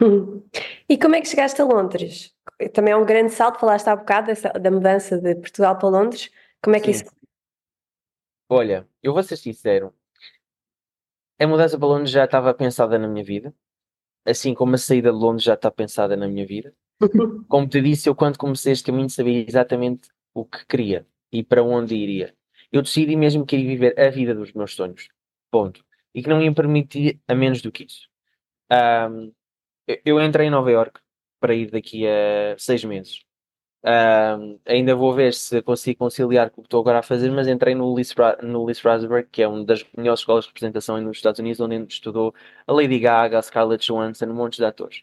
E 0.88 0.96
como 0.96 1.14
é 1.16 1.20
que 1.20 1.28
chegaste 1.28 1.60
a 1.60 1.64
Londres? 1.66 2.34
Também 2.72 2.94
é 2.94 2.96
um 2.96 3.04
grande 3.04 3.30
salto, 3.30 3.60
falaste 3.60 3.88
há 3.88 3.94
bocado 3.96 4.28
dessa, 4.28 4.48
da 4.48 4.70
mudança 4.70 5.18
de 5.18 5.34
Portugal 5.34 5.76
para 5.76 5.88
Londres. 5.88 6.30
Como 6.62 6.74
é 6.74 6.80
que 6.80 6.92
Sim. 6.92 7.04
isso. 7.04 7.18
Olha, 8.48 8.88
eu 9.02 9.12
vou 9.12 9.22
ser 9.22 9.36
sincero. 9.36 9.94
A 11.38 11.46
mudança 11.46 11.78
para 11.78 11.86
Londres 11.86 12.10
já 12.10 12.24
estava 12.24 12.54
pensada 12.54 12.98
na 12.98 13.06
minha 13.06 13.22
vida. 13.22 13.54
Assim 14.28 14.54
como 14.54 14.74
a 14.74 14.78
saída 14.78 15.10
de 15.10 15.18
Londres 15.18 15.44
já 15.44 15.54
está 15.54 15.70
pensada 15.70 16.16
na 16.16 16.28
minha 16.28 16.46
vida. 16.46 16.74
Como 17.48 17.68
te 17.68 17.80
disse, 17.80 18.08
eu 18.08 18.14
quando 18.14 18.36
comecei 18.36 18.72
este 18.72 18.84
caminho 18.84 19.08
sabia 19.08 19.44
exatamente 19.46 20.08
o 20.34 20.44
que 20.44 20.66
queria 20.66 21.06
e 21.32 21.42
para 21.42 21.62
onde 21.62 21.94
iria. 21.94 22.34
Eu 22.70 22.82
decidi 22.82 23.16
mesmo 23.16 23.46
que 23.46 23.56
iria 23.56 23.68
viver 23.68 23.98
a 23.98 24.10
vida 24.10 24.34
dos 24.34 24.52
meus 24.52 24.74
sonhos. 24.74 25.08
Ponto. 25.50 25.82
E 26.14 26.22
que 26.22 26.28
não 26.28 26.42
ia 26.42 26.52
permitir 26.52 27.20
a 27.26 27.34
menos 27.34 27.62
do 27.62 27.72
que 27.72 27.84
isso. 27.84 28.08
Um, 28.70 29.32
eu 30.04 30.20
entrei 30.20 30.48
em 30.48 30.50
Nova 30.50 30.70
York 30.70 31.00
para 31.40 31.54
ir 31.54 31.70
daqui 31.70 32.06
a 32.06 32.56
seis 32.58 32.84
meses. 32.84 33.24
Ainda 34.66 34.94
vou 34.94 35.14
ver 35.14 35.32
se 35.32 35.62
consigo 35.62 35.98
conciliar 35.98 36.50
com 36.50 36.60
o 36.60 36.64
que 36.64 36.66
estou 36.66 36.80
agora 36.80 36.98
a 36.98 37.02
fazer, 37.02 37.30
mas 37.30 37.46
entrei 37.46 37.74
no 37.74 37.94
Lee, 37.94 38.04
no 38.42 38.66
que 39.30 39.42
é 39.42 39.48
uma 39.48 39.64
das 39.64 39.86
melhores 39.96 40.20
escolas 40.20 40.44
de 40.44 40.48
representação 40.50 41.00
nos 41.00 41.18
Estados 41.18 41.38
Unidos, 41.38 41.60
onde 41.60 41.76
estudou 41.88 42.34
a 42.66 42.72
Lady 42.72 42.98
Gaga, 42.98 43.38
a 43.38 43.42
Scarlett 43.42 43.86
Johansson, 43.86 44.26
um 44.26 44.34
monte 44.34 44.56
de 44.56 44.64
atores. 44.64 45.02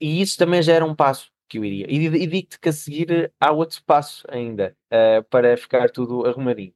E 0.00 0.20
isso 0.20 0.36
também 0.36 0.62
já 0.62 0.74
era 0.74 0.84
um 0.84 0.94
passo 0.94 1.30
que 1.48 1.58
eu 1.58 1.64
iria. 1.64 1.86
E, 1.88 2.06
e 2.06 2.26
digo-te 2.26 2.58
que 2.58 2.68
a 2.68 2.72
seguir 2.72 3.32
há 3.38 3.52
outro 3.52 3.82
passo 3.84 4.24
ainda, 4.28 4.76
uh, 4.92 5.22
para 5.24 5.56
ficar 5.56 5.90
tudo 5.90 6.26
arrumadinho. 6.26 6.72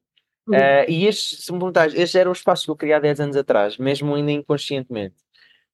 Uhum. 0.47 0.55
Uh, 0.55 0.85
e 0.89 1.07
estes, 1.07 1.45
se 1.45 1.51
me 1.51 1.57
perguntares, 1.57 1.93
estes 1.95 2.15
eram 2.15 2.31
os 2.31 2.43
passos 2.43 2.65
que 2.65 2.71
eu 2.71 2.75
queria 2.75 2.97
há 2.97 2.99
10 2.99 3.19
anos 3.19 3.37
atrás, 3.37 3.77
mesmo 3.77 4.13
ainda 4.13 4.31
inconscientemente. 4.31 5.15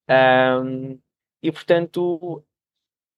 Um, 0.09 0.99
e 1.41 1.51
portanto, 1.51 2.43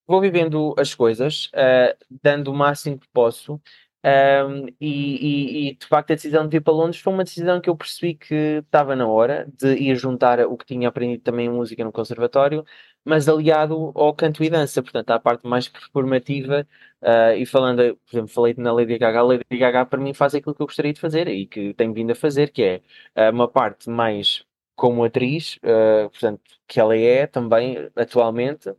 vou 0.07 0.21
vivendo 0.21 0.75
as 0.77 0.93
coisas, 0.93 1.47
uh, 1.47 1.95
dando 2.21 2.51
o 2.51 2.55
máximo 2.55 2.99
que 2.99 3.07
posso. 3.13 3.59
Um, 4.05 4.67
e, 4.81 5.67
e, 5.67 5.69
e, 5.69 5.75
de 5.75 5.85
facto 5.87 6.11
a 6.11 6.15
decisão 6.15 6.45
de 6.45 6.57
ir 6.57 6.61
para 6.61 6.73
Londres 6.73 6.99
foi 6.99 7.13
uma 7.13 7.23
decisão 7.23 7.61
que 7.61 7.69
eu 7.69 7.75
percebi 7.77 8.13
que 8.15 8.35
estava 8.65 8.97
na 8.97 9.07
hora 9.07 9.47
de 9.57 9.75
ir 9.75 9.95
juntar 9.95 10.41
o 10.41 10.57
que 10.57 10.65
tinha 10.65 10.89
aprendido 10.89 11.23
também 11.23 11.45
em 11.45 11.49
música 11.49 11.85
no 11.85 11.91
conservatório, 11.91 12.65
mas 13.05 13.29
aliado 13.29 13.93
ao 13.95 14.13
canto 14.13 14.43
e 14.43 14.49
dança, 14.49 14.83
portanto 14.83 15.11
à 15.11 15.19
parte 15.19 15.47
mais 15.47 15.69
performativa 15.69 16.67
uh, 17.01 17.33
e 17.37 17.45
falando, 17.45 17.95
por 17.95 18.13
exemplo, 18.13 18.27
falei 18.33 18.53
na 18.57 18.73
Lady 18.73 18.97
Gaga, 18.97 19.19
a 19.19 19.23
Lady 19.23 19.43
Gaga 19.57 19.85
para 19.85 19.99
mim 20.01 20.13
faz 20.13 20.35
aquilo 20.35 20.53
que 20.53 20.61
eu 20.61 20.67
gostaria 20.67 20.91
de 20.93 20.99
fazer 20.99 21.29
e 21.29 21.45
que 21.47 21.73
tenho 21.73 21.93
vindo 21.93 22.11
a 22.11 22.15
fazer, 22.15 22.51
que 22.51 22.61
é 22.61 22.81
uh, 23.29 23.33
uma 23.33 23.47
parte 23.47 23.89
mais 23.89 24.45
como 24.75 25.03
atriz, 25.03 25.57
uh, 25.63 26.09
portanto, 26.09 26.41
que 26.67 26.79
ela 26.79 26.95
é 26.97 27.27
também 27.27 27.89
atualmente, 27.95 28.73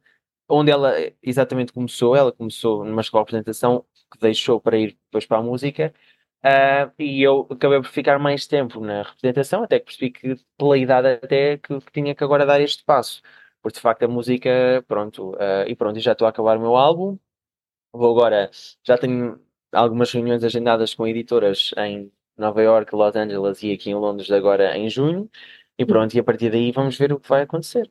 onde 0.49 0.71
ela 0.71 0.95
exatamente 1.23 1.73
começou, 1.73 2.17
ela 2.17 2.33
começou 2.33 2.85
numa 2.85 3.01
escola 3.01 3.25
de 3.25 3.31
apresentação 3.31 3.85
que 4.11 4.19
deixou 4.19 4.61
para 4.61 4.79
ir 4.79 4.99
depois 5.07 5.27
para 5.27 5.39
a 5.39 5.43
música, 5.43 5.95
uh, 6.45 6.93
e 6.99 7.23
eu 7.23 7.47
acabei 7.51 7.81
por 7.81 7.89
ficar 7.89 8.19
mais 8.19 8.47
tempo 8.47 8.81
na 8.81 9.03
representação, 9.03 9.65
até 9.65 9.79
que 9.79 9.87
percebi 9.87 10.11
que 10.11 10.37
pela 10.57 10.79
idade 10.79 11.09
até 11.09 11.59
que, 11.59 11.81
que 11.81 11.93
tinha 11.93 12.15
que 12.15 12.25
agora 12.25 12.47
dar 12.47 12.61
este 12.61 12.85
passo, 12.85 13.23
porque 13.63 13.77
de 13.77 13.81
facto 13.83 14.05
a 14.05 14.09
música, 14.09 14.85
pronto, 14.89 15.33
uh, 15.35 15.67
e 15.67 15.75
pronto, 15.77 15.99
já 16.01 16.13
estou 16.13 16.27
a 16.27 16.31
acabar 16.31 16.57
o 16.59 16.61
meu 16.61 16.77
álbum, 16.77 17.19
vou 17.93 18.11
agora, 18.13 18.51
já 18.85 18.99
tenho 18.99 19.41
algumas 19.73 20.13
reuniões 20.13 20.45
agendadas 20.45 20.95
com 20.95 21.07
editoras 21.07 21.73
em 21.79 22.13
Nova 22.37 22.63
York, 22.63 22.95
Los 22.95 23.17
Angeles 23.17 23.63
e 23.63 23.73
aqui 23.73 23.91
em 23.91 23.95
Londres 23.95 24.31
agora 24.31 24.77
em 24.77 24.89
junho, 24.91 25.31
e 25.79 25.85
pronto, 25.87 26.15
e 26.15 26.21
a 26.21 26.25
partir 26.25 26.51
daí 26.51 26.73
vamos 26.73 26.97
ver 26.99 27.13
o 27.13 27.21
que 27.21 27.29
vai 27.29 27.43
acontecer. 27.43 27.91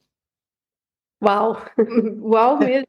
Uau! 1.24 1.58
Uau 2.22 2.58
mesmo! 2.58 2.88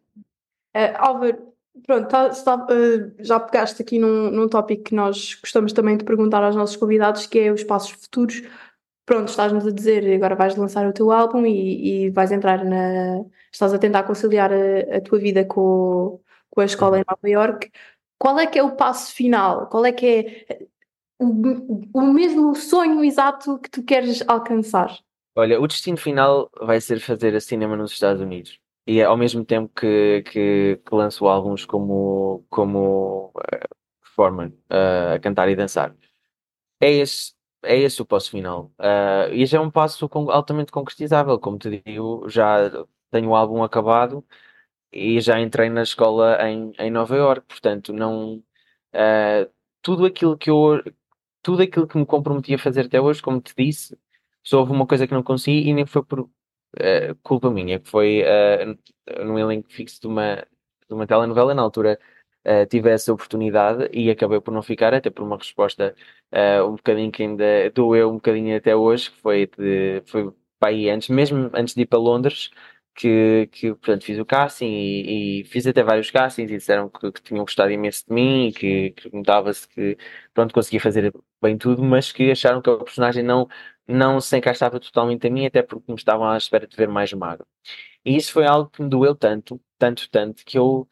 Uh, 0.77 0.91
Álvaro, 0.97 1.55
pronto, 1.87 2.09
tá, 2.09 2.29
tá, 2.31 2.57
uh, 2.57 3.15
já 3.21 3.39
pegaste 3.39 3.81
aqui 3.81 3.99
num, 3.99 4.31
num 4.31 4.49
tópico 4.49 4.85
que 4.85 4.95
nós 4.95 5.35
gostamos 5.41 5.73
também 5.73 5.97
de 5.97 6.05
perguntar 6.05 6.43
aos 6.43 6.57
nossos 6.57 6.77
convidados, 6.77 7.27
que 7.27 7.39
é 7.39 7.53
os 7.53 7.63
passos 7.63 7.93
futuros. 7.93 8.43
Pronto, 9.07 9.29
estás-nos 9.29 9.67
a 9.67 9.71
dizer, 9.71 10.15
agora 10.15 10.35
vais 10.35 10.57
lançar 10.57 10.87
o 10.87 10.93
teu 10.93 11.13
álbum 11.13 11.47
e, 11.47 12.07
e 12.07 12.11
vais 12.11 12.33
entrar 12.33 12.65
na. 12.65 13.25
Estás 13.53 13.73
a 13.73 13.79
tentar 13.79 14.03
conciliar 14.05 14.51
a, 14.53 14.97
a 14.97 15.01
tua 15.01 15.19
vida 15.19 15.45
com, 15.45 16.21
com 16.51 16.61
a 16.61 16.65
escola 16.65 16.99
em 16.99 17.05
Nova 17.09 17.29
York. 17.29 17.71
Qual 18.19 18.39
é 18.39 18.47
que 18.47 18.59
é 18.59 18.63
o 18.63 18.77
passo 18.77 19.15
final? 19.15 19.69
Qual 19.69 19.85
é 19.85 19.93
que 19.93 20.07
é 20.49 20.67
o, 21.19 21.27
o 21.95 22.13
mesmo 22.13 22.55
sonho 22.55 23.05
exato 23.05 23.59
que 23.59 23.71
tu 23.71 23.83
queres 23.85 24.25
alcançar? 24.27 24.99
Olha, 25.37 25.61
o 25.61 25.67
destino 25.67 25.97
final 25.97 26.51
vai 26.61 26.81
ser 26.81 27.01
fazer 27.01 27.41
cinema 27.41 27.77
nos 27.77 27.93
Estados 27.93 28.23
Unidos. 28.23 28.61
E 28.87 29.01
é 29.01 29.05
ao 29.05 29.17
mesmo 29.17 29.45
tempo 29.45 29.73
que, 29.75 30.23
que, 30.23 30.81
que 30.85 30.95
lanço 30.95 31.27
álbuns 31.27 31.65
como, 31.65 32.47
como 32.51 33.29
uh, 33.31 33.69
performer, 34.01 34.51
uh, 34.71 35.15
a 35.17 35.19
cantar 35.21 35.49
e 35.49 35.57
dançar. 35.57 35.97
É 36.81 36.91
esse, 36.93 37.35
é 37.63 37.77
esse 37.79 38.03
o 38.03 38.07
passo 38.07 38.31
final. 38.31 38.73
Uh, 38.79 39.33
e 39.33 39.47
já 39.47 39.59
é 39.59 39.61
um 39.61 39.71
passo 39.71 40.09
altamente 40.31 40.73
concretizável. 40.73 41.39
Como 41.41 41.59
te 41.59 41.83
digo, 41.85 42.29
já 42.29 42.71
tenho 43.11 43.31
o 43.31 43.37
álbum 43.37 43.63
acabado 43.63 44.25
e 44.93 45.21
já 45.21 45.41
entrei 45.41 45.71
na 45.71 45.83
escola 45.83 46.39
em, 46.49 46.73
em 46.79 46.91
Nova 46.91 47.17
York. 47.17 47.47
Portanto, 47.49 47.93
não. 47.93 48.37
Uh, 48.95 49.51
tudo 49.83 50.07
aquilo 50.07 50.39
que 50.39 50.51
eu 50.51 50.83
tudo 51.43 51.63
aquilo 51.63 51.87
que 51.87 51.99
me 51.99 52.07
comprometi 52.07 52.55
a 52.55 52.59
fazer 52.59 52.87
até 52.87 53.01
hoje, 53.01 53.23
como 53.23 53.41
te 53.41 53.55
disse, 53.57 53.99
só 54.45 54.61
houve 54.61 54.73
uma 54.73 54.87
coisa 54.87 55.07
que 55.07 55.15
não 55.15 55.23
consegui 55.23 55.69
e 55.69 55.73
nem 55.75 55.87
foi 55.87 56.05
por 56.05 56.21
uh, 56.21 56.31
culpa 57.23 57.51
minha, 57.51 57.81
que 57.81 57.89
foi 57.89 58.23
uh, 58.23 59.25
no 59.25 59.39
elenco 59.39 59.73
fixo 59.73 60.01
de 60.01 60.07
uma, 60.07 60.37
de 60.89 60.95
uma 60.95 61.07
telenovela. 61.07 61.55
Na 61.55 61.63
altura 61.63 61.99
uh, 62.47 62.67
tive 62.67 62.91
essa 62.91 63.13
oportunidade 63.13 63.89
e 63.93 64.11
acabei 64.11 64.41
por 64.41 64.53
não 64.53 64.63
ficar, 64.63 64.95
até 64.95 65.11
por 65.11 65.25
uma 65.25 65.37
resposta 65.39 65.95
uh, 66.33 66.69
um 66.69 66.77
bocadinho 66.77 67.11
que 67.11 67.23
ainda 67.23 67.71
doeu 67.75 68.11
um 68.11 68.15
bocadinho 68.15 68.57
até 68.57 68.77
hoje, 68.77 69.11
que 69.11 69.21
foi, 69.21 69.47
de, 69.47 70.03
foi 70.07 70.33
para 70.59 70.71
aí 70.71 70.89
antes, 70.91 71.09
mesmo 71.09 71.51
antes 71.55 71.75
de 71.75 71.83
ir 71.83 71.87
para 71.87 71.99
Londres, 71.99 72.51
que, 72.95 73.49
que 73.53 73.71
portanto, 73.71 74.05
fiz 74.05 74.19
o 74.19 74.25
casting 74.25 74.67
e, 74.67 75.41
e, 75.41 75.45
fiz 75.45 75.67
até 75.67 75.83
vários 75.83 76.11
castings 76.11 76.51
e 76.51 76.57
disseram 76.57 76.89
que, 76.89 77.11
que 77.13 77.23
tinham 77.23 77.45
gostado 77.45 77.73
imenso 77.73 78.05
de 78.07 78.15
mim 78.15 78.53
que, 78.53 78.91
que 78.93 79.15
notava-se 79.15 79.67
que 79.69 79.99
pronto, 80.33 80.55
conseguia 80.55 80.81
fazer 80.81 81.13
bem 81.43 81.59
tudo, 81.59 81.83
mas 81.83 82.13
que 82.13 82.31
acharam 82.31 82.63
que 82.63 82.71
a 82.71 82.77
personagem 82.79 83.23
não, 83.23 83.49
não 83.87 84.21
se 84.21 84.37
encaixava 84.37 84.81
totalmente 84.81 85.27
a 85.27 85.31
mim, 85.31 85.47
até 85.47 85.63
porque 85.63 85.91
me 85.93 85.99
estavam 85.99 86.29
à 86.29 86.37
espera 86.37 86.67
de 86.67 86.77
ver 86.77 86.89
mais 86.89 87.13
magro. 87.13 87.47
E 88.05 88.17
isso 88.17 88.33
foi 88.33 88.47
algo 88.47 88.71
que 88.71 88.83
me 88.83 88.89
doeu 88.89 89.15
tanto, 89.15 89.61
tanto, 89.79 90.09
tanto, 90.11 90.45
que 90.45 90.59
eu, 90.59 90.89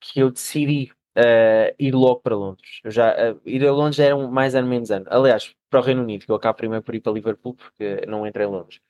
que 0.00 0.20
eu 0.20 0.30
decidi 0.30 0.92
uh, 1.16 1.74
ir 1.78 1.94
logo 1.94 2.20
para 2.20 2.36
Londres. 2.36 2.80
Eu 2.84 2.90
já, 2.90 3.32
uh, 3.32 3.40
ir 3.44 3.66
a 3.66 3.72
Londres 3.72 3.98
era 3.98 4.16
um, 4.16 4.30
mais 4.30 4.54
ano 4.54 4.68
menos 4.68 4.90
ano. 4.90 5.06
Aliás, 5.08 5.54
para 5.70 5.80
o 5.80 5.82
Reino 5.82 6.02
Unido, 6.02 6.26
que 6.26 6.30
eu 6.32 6.36
acabo 6.36 6.56
primeiro 6.58 6.84
por 6.84 6.94
ir 6.94 7.00
para 7.00 7.12
Liverpool, 7.12 7.54
porque 7.54 8.06
não 8.06 8.26
entrei 8.26 8.46
em 8.46 8.50
Londres. 8.50 8.80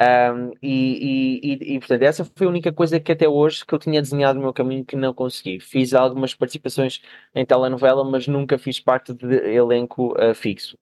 Um, 0.00 0.52
e, 0.62 1.38
e, 1.42 1.74
e, 1.76 1.78
portanto, 1.78 2.02
essa 2.02 2.24
foi 2.24 2.46
a 2.46 2.50
única 2.50 2.72
coisa 2.72 2.98
que 2.98 3.12
até 3.12 3.28
hoje 3.28 3.64
que 3.64 3.72
eu 3.74 3.78
tinha 3.78 4.02
desenhado 4.02 4.38
no 4.38 4.44
meu 4.44 4.52
caminho 4.52 4.84
que 4.84 4.96
não 4.96 5.14
consegui. 5.14 5.60
Fiz 5.60 5.94
algumas 5.94 6.34
participações 6.34 7.00
em 7.34 7.46
telenovela, 7.46 8.04
mas 8.04 8.26
nunca 8.26 8.58
fiz 8.58 8.80
parte 8.80 9.14
de 9.14 9.26
elenco 9.54 10.12
uh, 10.14 10.34
fixo. 10.34 10.76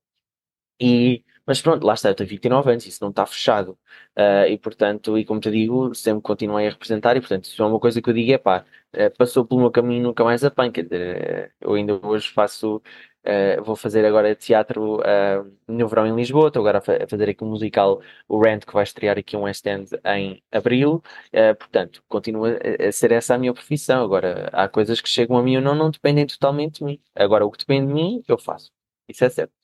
E, 0.81 1.25
mas 1.50 1.61
pronto, 1.61 1.85
lá 1.85 1.95
está, 1.95 2.11
eu 2.11 2.14
tenho 2.14 2.28
29 2.28 2.71
anos, 2.71 2.87
isso 2.87 3.02
não 3.02 3.11
está 3.11 3.26
fechado. 3.26 3.76
Uh, 4.16 4.47
e 4.49 4.57
portanto, 4.57 5.19
e 5.19 5.25
como 5.25 5.40
te 5.40 5.50
digo, 5.50 5.92
sempre 5.97 6.23
continuei 6.23 6.69
a 6.69 6.71
representar, 6.71 7.16
e 7.16 7.21
portanto, 7.21 7.47
isso 7.47 7.61
é 7.61 7.66
uma 7.66 7.80
coisa 7.80 8.00
que 8.00 8.09
eu 8.09 8.14
digo: 8.14 8.33
é 8.33 8.38
pá, 8.38 8.64
uh, 8.95 9.16
passou 9.19 9.45
pelo 9.45 9.61
meu 9.61 9.71
caminho, 9.73 10.04
nunca 10.04 10.23
mais. 10.23 10.42
Quer 10.73 10.85
dizer, 10.85 11.52
eu 11.61 11.75
ainda 11.75 11.99
hoje 12.07 12.28
faço 12.28 12.80
Uh, 13.23 13.62
vou 13.62 13.76
fazer 13.76 14.04
agora 14.07 14.35
teatro 14.35 15.00
uh, 15.00 15.57
no 15.69 15.87
verão 15.88 16.07
em 16.07 16.14
Lisboa, 16.16 16.49
estou 16.49 16.61
agora 16.61 16.78
a, 16.78 16.80
fa 16.80 17.04
a, 17.04 17.07
fazer 17.07 17.28
aqui 17.28 17.45
um 17.45 17.50
musical, 17.50 18.00
o 18.26 18.40
Rent, 18.40 18.64
que 18.64 18.73
vai 18.73 18.83
estrear 18.83 19.19
aqui 19.19 19.37
um 19.37 19.42
West 19.42 19.66
End 19.66 19.90
em 20.07 20.42
Abril, 20.50 21.02
uh, 21.35 21.54
portanto, 21.59 22.02
continua 22.09 22.59
a 22.88 22.90
ser 22.92 23.12
essa 23.12 23.35
a 23.35 23.38
minha 23.38 23.52
profissão. 23.52 24.02
Agora, 24.04 24.49
há 24.52 24.69
coisas 24.69 25.00
que 25.02 25.09
chegam 25.09 25.37
a 25.37 25.42
mim 25.42 25.57
ou 25.57 25.62
não, 25.62 25.75
não 25.75 25.90
dependem 25.90 26.26
totalmente 26.26 26.78
de 26.78 26.85
mim. 26.85 27.00
Agora, 27.14 27.45
o 27.45 27.50
que 27.50 27.59
depende 27.59 27.88
de 27.88 27.92
mim, 27.92 28.23
eu 28.26 28.38
faço. 28.38 28.73
Isso 29.09 29.25
é 29.25 29.28
certo. 29.28 29.60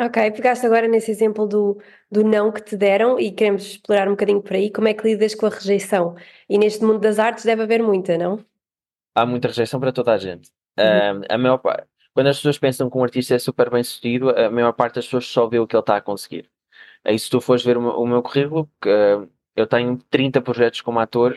Ok, 0.00 0.30
pegaste 0.32 0.66
agora 0.66 0.88
nesse 0.88 1.10
exemplo 1.10 1.46
do, 1.46 1.80
do 2.10 2.24
não 2.24 2.50
que 2.50 2.62
te 2.62 2.76
deram 2.76 3.18
e 3.18 3.30
queremos 3.30 3.64
explorar 3.64 4.08
um 4.08 4.12
bocadinho 4.12 4.42
por 4.42 4.54
aí. 4.54 4.70
Como 4.70 4.88
é 4.88 4.94
que 4.94 5.04
lidas 5.04 5.34
com 5.34 5.46
a 5.46 5.50
rejeição? 5.50 6.16
E 6.48 6.58
neste 6.58 6.84
mundo 6.84 6.98
das 6.98 7.18
artes 7.18 7.44
deve 7.44 7.62
haver 7.62 7.82
muita, 7.82 8.18
não? 8.18 8.44
Há 9.14 9.24
muita 9.24 9.48
rejeição 9.48 9.78
para 9.78 9.92
toda 9.92 10.12
a 10.12 10.18
gente. 10.18 10.50
Uhum. 10.76 11.22
a 11.28 11.38
maior 11.38 11.58
parte 11.58 11.86
quando 12.14 12.28
as 12.28 12.36
pessoas 12.36 12.58
pensam 12.58 12.88
que 12.88 12.96
um 12.96 13.02
artista 13.02 13.34
é 13.34 13.38
super 13.38 13.68
bem 13.70 13.82
sucedido, 13.82 14.30
a 14.30 14.48
maior 14.48 14.72
parte 14.72 14.94
das 14.94 15.04
pessoas 15.04 15.26
só 15.26 15.48
vê 15.48 15.58
o 15.58 15.66
que 15.66 15.74
ele 15.74 15.80
está 15.80 15.96
a 15.96 16.00
conseguir. 16.00 16.48
Aí, 17.04 17.18
se 17.18 17.28
tu 17.28 17.40
fores 17.40 17.64
ver 17.64 17.76
o 17.76 18.06
meu, 18.06 18.22
currículo, 18.22 18.70
eu 19.56 19.66
tenho 19.66 19.98
30 20.10 20.40
projetos 20.40 20.80
como 20.80 21.00
ator 21.00 21.36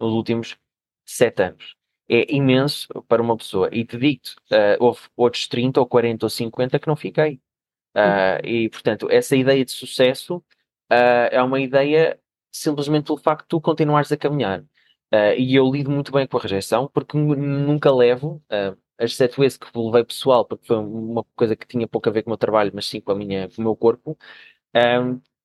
nos 0.00 0.12
últimos 0.12 0.58
7 1.06 1.42
anos. 1.42 1.76
É 2.08 2.34
imenso 2.34 2.88
para 3.08 3.22
uma 3.22 3.36
pessoa. 3.36 3.68
E 3.72 3.84
te 3.84 3.96
digo, 3.96 4.22
uh, 4.52 4.76
houve 4.84 5.00
outros 5.16 5.48
30 5.48 5.80
ou 5.80 5.86
40 5.86 6.26
ou 6.26 6.30
50 6.30 6.78
que 6.78 6.88
não 6.88 6.96
fiquei. 6.96 7.40
Uh, 7.96 8.46
e, 8.46 8.68
portanto, 8.68 9.08
essa 9.10 9.34
ideia 9.34 9.64
de 9.64 9.72
sucesso 9.72 10.44
é 10.88 11.42
uma 11.42 11.60
ideia 11.60 12.20
simplesmente 12.52 13.06
pelo 13.06 13.18
facto 13.18 13.42
de 13.42 13.48
tu 13.48 13.60
continuares 13.60 14.12
a 14.12 14.16
caminhar. 14.16 14.64
e 15.36 15.54
eu 15.56 15.68
lido 15.70 15.90
muito 15.90 16.12
bem 16.12 16.26
com 16.26 16.36
a 16.38 16.40
rejeição, 16.40 16.88
porque 16.92 17.16
nunca 17.16 17.92
levo, 17.92 18.40
exceto 18.98 19.42
esse 19.42 19.58
que 19.58 19.66
levei 19.74 20.04
pessoal, 20.04 20.44
porque 20.44 20.66
foi 20.66 20.76
uma 20.76 21.24
coisa 21.34 21.56
que 21.56 21.66
tinha 21.66 21.88
pouco 21.88 22.08
a 22.08 22.12
ver 22.12 22.22
com 22.22 22.30
o 22.30 22.32
meu 22.32 22.38
trabalho, 22.38 22.70
mas 22.74 22.86
sim 22.86 23.00
com, 23.00 23.12
a 23.12 23.14
minha, 23.16 23.48
com 23.48 23.60
o 23.62 23.64
meu 23.64 23.74
corpo, 23.74 24.16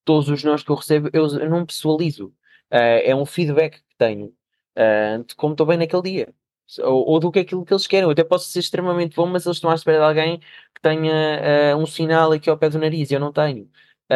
todos 0.05 0.29
os 0.29 0.43
nós 0.43 0.63
que 0.63 0.69
eu 0.71 0.75
recebo, 0.75 1.09
eu, 1.13 1.27
eu 1.27 1.49
não 1.49 1.65
pessoalizo. 1.65 2.27
Uh, 2.71 3.03
é 3.03 3.15
um 3.15 3.25
feedback 3.25 3.79
que 3.79 3.95
tenho 3.97 4.27
uh, 4.77 5.23
de 5.25 5.35
como 5.35 5.53
estou 5.53 5.65
bem 5.65 5.77
naquele 5.77 6.01
dia. 6.03 6.33
Ou, 6.79 7.05
ou, 7.09 7.19
do 7.19 7.31
que 7.31 7.39
é 7.39 7.41
aquilo 7.41 7.65
que 7.65 7.73
eles 7.73 7.85
querem. 7.87 8.05
Eu 8.05 8.11
até 8.11 8.23
posso 8.23 8.47
ser 8.47 8.59
extremamente 8.59 9.15
bom, 9.15 9.27
mas 9.27 9.45
eles 9.45 9.57
estão 9.57 9.69
à 9.69 9.75
espera 9.75 9.97
de 9.97 10.03
alguém 10.05 10.41
tenha 10.81 11.75
uh, 11.75 11.77
um 11.77 11.85
sinal 11.85 12.31
aqui 12.31 12.49
ao 12.49 12.57
pé 12.57 12.69
do 12.69 12.79
nariz 12.79 13.11
e 13.11 13.13
eu 13.13 13.19
não 13.19 13.31
tenho. 13.31 13.69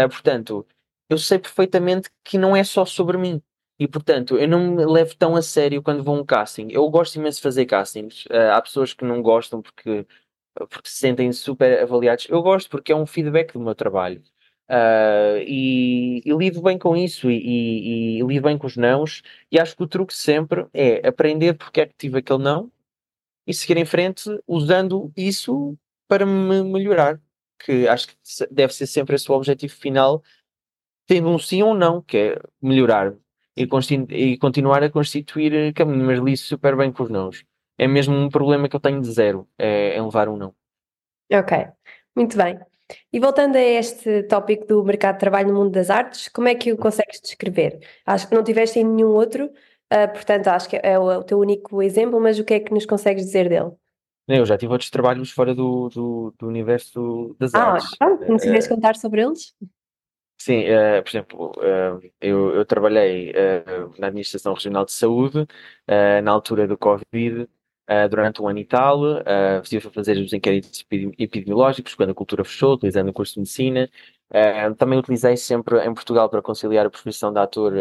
portanto, 0.09 0.65
eu 1.09 1.17
sei 1.17 1.39
perfeitamente 1.39 2.09
que 2.23 2.37
não 2.37 2.55
é 2.55 2.63
só 2.63 2.85
sobre 2.85 3.17
mim. 3.17 3.41
E 3.77 3.87
portanto, 3.87 4.37
eu 4.37 4.47
não 4.47 4.75
me 4.75 4.85
levo 4.85 5.15
tão 5.17 5.35
a 5.35 5.41
sério 5.41 5.81
quando 5.83 6.03
vou 6.03 6.15
a 6.15 6.19
um 6.21 6.25
casting. 6.25 6.67
Eu 6.71 6.89
gosto 6.89 7.15
imenso 7.17 7.37
de 7.37 7.43
fazer 7.43 7.65
castings. 7.65 8.25
Uh, 8.27 8.51
há 8.53 8.61
pessoas 8.61 8.93
que 8.93 9.03
não 9.03 9.21
gostam 9.21 9.61
porque, 9.61 10.05
porque 10.69 10.89
se 10.89 10.97
sentem 10.97 11.31
super 11.33 11.81
avaliados. 11.81 12.27
Eu 12.29 12.41
gosto 12.41 12.69
porque 12.69 12.91
é 12.91 12.95
um 12.95 13.05
feedback 13.05 13.53
do 13.53 13.59
meu 13.59 13.75
trabalho. 13.75 14.23
Uh, 14.69 15.37
e, 15.45 16.21
e, 16.25 16.31
lido 16.33 16.61
bem 16.61 16.77
com 16.77 16.97
isso 16.97 17.29
e, 17.29 17.37
e, 17.37 18.19
e, 18.19 18.23
lido 18.23 18.43
bem 18.43 18.57
com 18.57 18.67
os 18.67 18.77
nãos. 18.77 19.21
E 19.51 19.59
acho 19.59 19.75
que 19.75 19.83
o 19.83 19.87
truque 19.87 20.13
sempre 20.13 20.67
é 20.73 21.07
aprender 21.07 21.55
porque 21.55 21.81
é 21.81 21.85
que 21.85 21.95
tive 21.97 22.19
aquele 22.19 22.43
não 22.43 22.71
e 23.47 23.53
seguir 23.53 23.77
em 23.77 23.85
frente 23.85 24.23
usando 24.47 25.11
isso 25.15 25.77
para 26.07 26.25
me 26.25 26.63
melhorar. 26.63 27.21
Que 27.59 27.87
acho 27.87 28.09
que 28.09 28.15
deve 28.51 28.73
ser 28.73 28.87
sempre 28.87 29.15
esse 29.15 29.31
o 29.31 29.35
objetivo 29.35 29.73
final, 29.73 30.23
tendo 31.07 31.29
um 31.29 31.39
sim 31.39 31.63
ou 31.63 31.73
não, 31.73 32.01
que 32.01 32.17
é 32.17 32.41
melhorar 32.61 33.15
e, 33.55 33.67
e 34.09 34.37
continuar 34.37 34.83
a 34.83 34.89
constituir 34.89 35.73
caminho, 35.73 36.05
mas 36.05 36.19
li 36.19 36.35
super 36.35 36.75
bem 36.75 36.91
com 36.91 37.03
os 37.03 37.09
nãos. 37.09 37.45
É 37.77 37.87
mesmo 37.87 38.15
um 38.15 38.29
problema 38.29 38.69
que 38.69 38.75
eu 38.75 38.79
tenho 38.79 39.01
de 39.01 39.11
zero, 39.11 39.47
é, 39.57 39.95
é 39.95 40.01
levar 40.01 40.29
um 40.29 40.37
não. 40.37 40.53
Ok, 41.31 41.67
muito 42.15 42.37
bem. 42.37 42.59
E 43.11 43.19
voltando 43.19 43.55
a 43.55 43.61
este 43.61 44.23
tópico 44.23 44.65
do 44.67 44.83
mercado 44.83 45.15
de 45.15 45.19
trabalho 45.19 45.49
no 45.49 45.55
mundo 45.55 45.71
das 45.71 45.89
artes, 45.89 46.27
como 46.29 46.47
é 46.47 46.55
que 46.55 46.71
o 46.71 46.77
consegues 46.77 47.19
descrever? 47.19 47.79
Acho 48.05 48.29
que 48.29 48.35
não 48.35 48.43
tiveste 48.43 48.79
em 48.79 48.83
nenhum 48.83 49.09
outro, 49.09 49.45
uh, 49.45 50.13
portanto 50.13 50.47
acho 50.49 50.69
que 50.69 50.77
é 50.77 50.81
é 50.83 50.99
o, 50.99 51.23
teu 51.23 51.39
único 51.39 51.81
exemplo, 51.81 52.19
mas 52.19 52.37
o 52.39 52.45
que 52.45 52.53
é 52.53 52.59
que 52.59 52.73
nos 52.73 52.85
consegues 52.85 53.25
dizer 53.25 53.49
dele? 53.49 53.71
Eu 54.27 54.45
já 54.45 54.57
tive 54.57 54.71
outros 54.71 54.89
trabalhos 54.89 55.29
fora 55.31 55.53
do, 55.53 55.89
do, 55.89 56.33
do 56.39 56.47
universo 56.47 57.35
das 57.39 57.53
ah, 57.53 57.73
artes. 57.73 57.91
Ah, 57.99 58.09
não 58.09 58.35
uh, 58.35 58.69
contar 58.69 58.95
sobre 58.95 59.21
eles? 59.21 59.53
Sim, 60.45 60.63
uh, 60.65 61.01
por 61.01 61.09
exemplo, 61.09 61.51
uh, 61.57 62.11
eu, 62.19 62.53
eu, 62.55 62.65
trabalhei 62.65 63.31
uh, 63.31 63.93
na 63.99 64.07
Administração 64.07 64.53
Regional 64.53 64.85
de 64.85 64.91
Saúde 64.91 65.47
na 66.23 66.31
altura 66.31 66.67
do 66.67 66.77
Covid 66.77 67.47
durante 68.09 68.41
um 68.41 68.47
ano 68.47 68.59
e 68.59 68.65
tal. 68.65 69.01
Uh, 69.01 69.61
estive 69.63 69.87
a 69.87 69.91
fazer 69.91 70.17
os 70.17 70.33
inquéritos 70.33 70.85
epidemiológicos 71.17 71.95
quando 71.95 72.11
a 72.11 72.15
cultura 72.15 72.43
fechou, 72.43 72.73
utilizando 72.73 73.09
o 73.09 73.13
curso 73.13 73.33
de 73.33 73.39
medicina. 73.39 73.89
também 74.77 74.99
utilizei 74.99 75.37
sempre 75.37 75.83
em 75.85 75.93
Portugal 75.93 76.29
para 76.29 76.41
conciliar 76.41 76.85
a 76.85 76.89
profissão 76.89 77.31
de 77.31 77.39
ator 77.39 77.73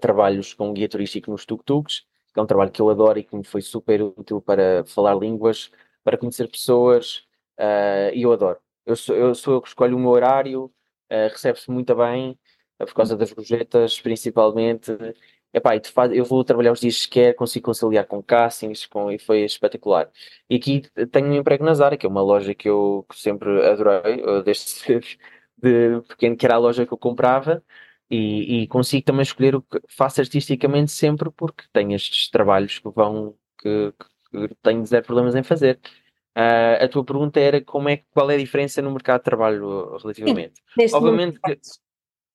trabalhos 0.00 0.54
com 0.54 0.72
guia 0.72 0.88
turístico 0.88 1.30
nos 1.30 1.44
tuk-tuks, 1.46 2.04
que 2.38 2.40
é 2.40 2.42
um 2.44 2.46
trabalho 2.46 2.70
que 2.70 2.80
eu 2.82 2.90
adoro 2.90 3.18
e 3.18 3.24
que 3.24 3.36
me 3.36 3.44
foi 3.44 3.62
super 3.62 4.02
útil 4.02 4.40
para 4.40 4.84
falar 4.86 5.14
línguas, 5.14 5.70
para 6.04 6.18
conhecer 6.18 6.48
pessoas, 6.48 7.26
e 8.14 8.22
eu 8.22 8.32
adoro 8.32 8.60
eu 8.88 8.96
sou, 8.96 9.14
eu 9.16 9.34
sou 9.34 9.54
eu 9.54 9.62
que 9.62 9.68
escolho 9.68 9.96
o 9.96 10.00
meu 10.00 10.10
horário, 10.10 10.64
uh, 11.12 11.28
recebe-se 11.30 11.70
muito 11.70 11.94
bem, 11.94 12.38
uh, 12.80 12.86
por 12.86 12.94
causa 12.94 13.16
das 13.16 13.32
gorjetas, 13.32 14.00
principalmente. 14.00 14.92
Epá, 15.52 15.76
e 15.76 15.82
faz, 15.86 16.12
eu 16.12 16.24
vou 16.24 16.42
trabalhar 16.44 16.72
os 16.72 16.80
dias 16.80 17.04
que 17.06 17.12
quer, 17.12 17.34
consigo 17.34 17.66
conciliar 17.66 18.06
com 18.06 18.22
castings, 18.22 18.86
com, 18.86 19.10
e 19.10 19.18
foi 19.18 19.40
espetacular. 19.44 20.10
E 20.48 20.56
aqui 20.56 20.82
tenho 21.10 21.28
um 21.28 21.34
emprego 21.34 21.64
na 21.64 21.74
Zara, 21.74 21.96
que 21.96 22.06
é 22.06 22.08
uma 22.08 22.22
loja 22.22 22.54
que 22.54 22.68
eu 22.68 23.06
sempre 23.12 23.50
adorei, 23.66 24.22
desde 24.44 24.84
de 25.58 26.00
pequeno, 26.08 26.36
que 26.36 26.46
era 26.46 26.54
a 26.56 26.58
loja 26.58 26.86
que 26.86 26.92
eu 26.92 26.98
comprava, 26.98 27.62
e, 28.10 28.62
e, 28.62 28.66
consigo 28.66 29.04
também 29.04 29.22
escolher 29.22 29.54
o 29.54 29.62
que 29.62 29.80
faço 29.88 30.20
artisticamente 30.20 30.90
sempre, 30.90 31.30
porque 31.30 31.64
tenho 31.72 31.94
estes 31.94 32.30
trabalhos 32.30 32.78
que 32.78 32.88
vão, 32.88 33.34
que, 33.58 33.92
que 34.30 34.54
tenho 34.62 34.84
zero 34.86 35.04
problemas 35.04 35.34
em 35.34 35.42
fazer. 35.42 35.78
Uh, 36.38 36.84
a 36.84 36.88
tua 36.88 37.04
pergunta 37.04 37.40
era 37.40 37.60
como 37.60 37.88
é, 37.88 38.02
qual 38.10 38.30
é 38.30 38.36
a 38.36 38.38
diferença 38.38 38.80
no 38.80 38.92
mercado 38.92 39.18
de 39.18 39.24
trabalho 39.24 39.96
relativamente. 39.98 40.62
Sim, 40.78 40.94
Obviamente 40.94 41.40
que 41.40 41.58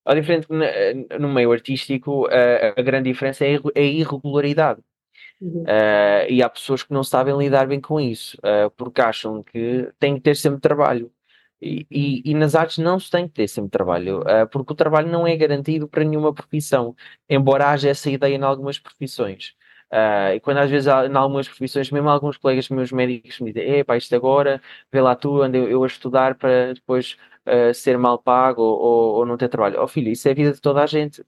a 0.05 0.13
diferença 0.13 0.47
no 1.17 1.33
meio 1.33 1.51
artístico, 1.51 2.25
uh, 2.27 2.73
a 2.77 2.81
grande 2.81 3.09
diferença 3.09 3.45
é 3.45 3.57
a 3.75 3.81
irregularidade. 3.81 4.81
Uhum. 5.41 5.63
Uh, 5.63 6.29
e 6.29 6.43
há 6.43 6.49
pessoas 6.49 6.83
que 6.83 6.93
não 6.93 7.03
sabem 7.03 7.37
lidar 7.37 7.65
bem 7.65 7.79
com 7.79 7.99
isso, 7.99 8.37
porque 8.75 9.01
acham 9.01 9.41
que 9.41 9.89
têm 9.99 10.15
que 10.15 10.21
ter 10.21 10.35
sempre 10.35 10.59
trabalho. 10.59 11.11
E, 11.63 11.87
e, 11.89 12.31
e, 12.31 12.33
nas 12.33 12.55
artes 12.55 12.77
não 12.79 12.99
se 12.99 13.09
tem 13.09 13.27
que 13.27 13.33
ter 13.35 13.47
sempre 13.47 13.71
trabalho, 13.71 14.21
porque 14.51 14.73
o 14.73 14.75
trabalho 14.75 15.09
não 15.09 15.25
é 15.25 15.35
garantido 15.37 15.87
para 15.87 16.03
nenhuma 16.03 16.33
profissão, 16.33 16.95
embora 17.29 17.69
haja 17.69 17.89
essa 17.89 18.09
ideia 18.09 18.35
em 18.35 18.43
algumas 18.43 18.77
profissões. 18.79 19.55
Uh, 19.93 20.33
e 20.35 20.39
quando 20.39 20.57
às 20.57 20.71
vezes, 20.71 20.87
há, 20.87 21.05
em 21.05 21.15
algumas 21.15 21.47
profissões, 21.47 21.91
mesmo 21.91 22.09
alguns 22.09 22.35
colegas 22.37 22.67
meus 22.69 22.91
médicos 22.91 23.39
me 23.39 23.53
dizem: 23.53 23.77
Epá, 23.79 23.95
isto 23.95 24.15
agora, 24.15 24.59
vê 24.91 24.99
lá 24.99 25.15
tu, 25.15 25.41
ando 25.43 25.55
eu, 25.55 25.69
eu 25.69 25.83
a 25.83 25.87
estudar 25.87 26.33
para 26.35 26.73
depois 26.73 27.15
uh, 27.45 27.71
ser 27.75 27.95
mal 27.99 28.17
pago 28.17 28.61
ou, 28.63 28.79
ou, 28.79 29.15
ou, 29.17 29.25
não 29.25 29.37
ter 29.37 29.49
trabalho. 29.49 29.79
Oh 29.81 29.87
filho, 29.87 30.11
isso 30.11 30.27
é 30.27 30.31
a 30.31 30.33
vida 30.33 30.51
de 30.51 30.59
toda 30.61 30.81
a 30.81 30.87
gente. 30.87 31.23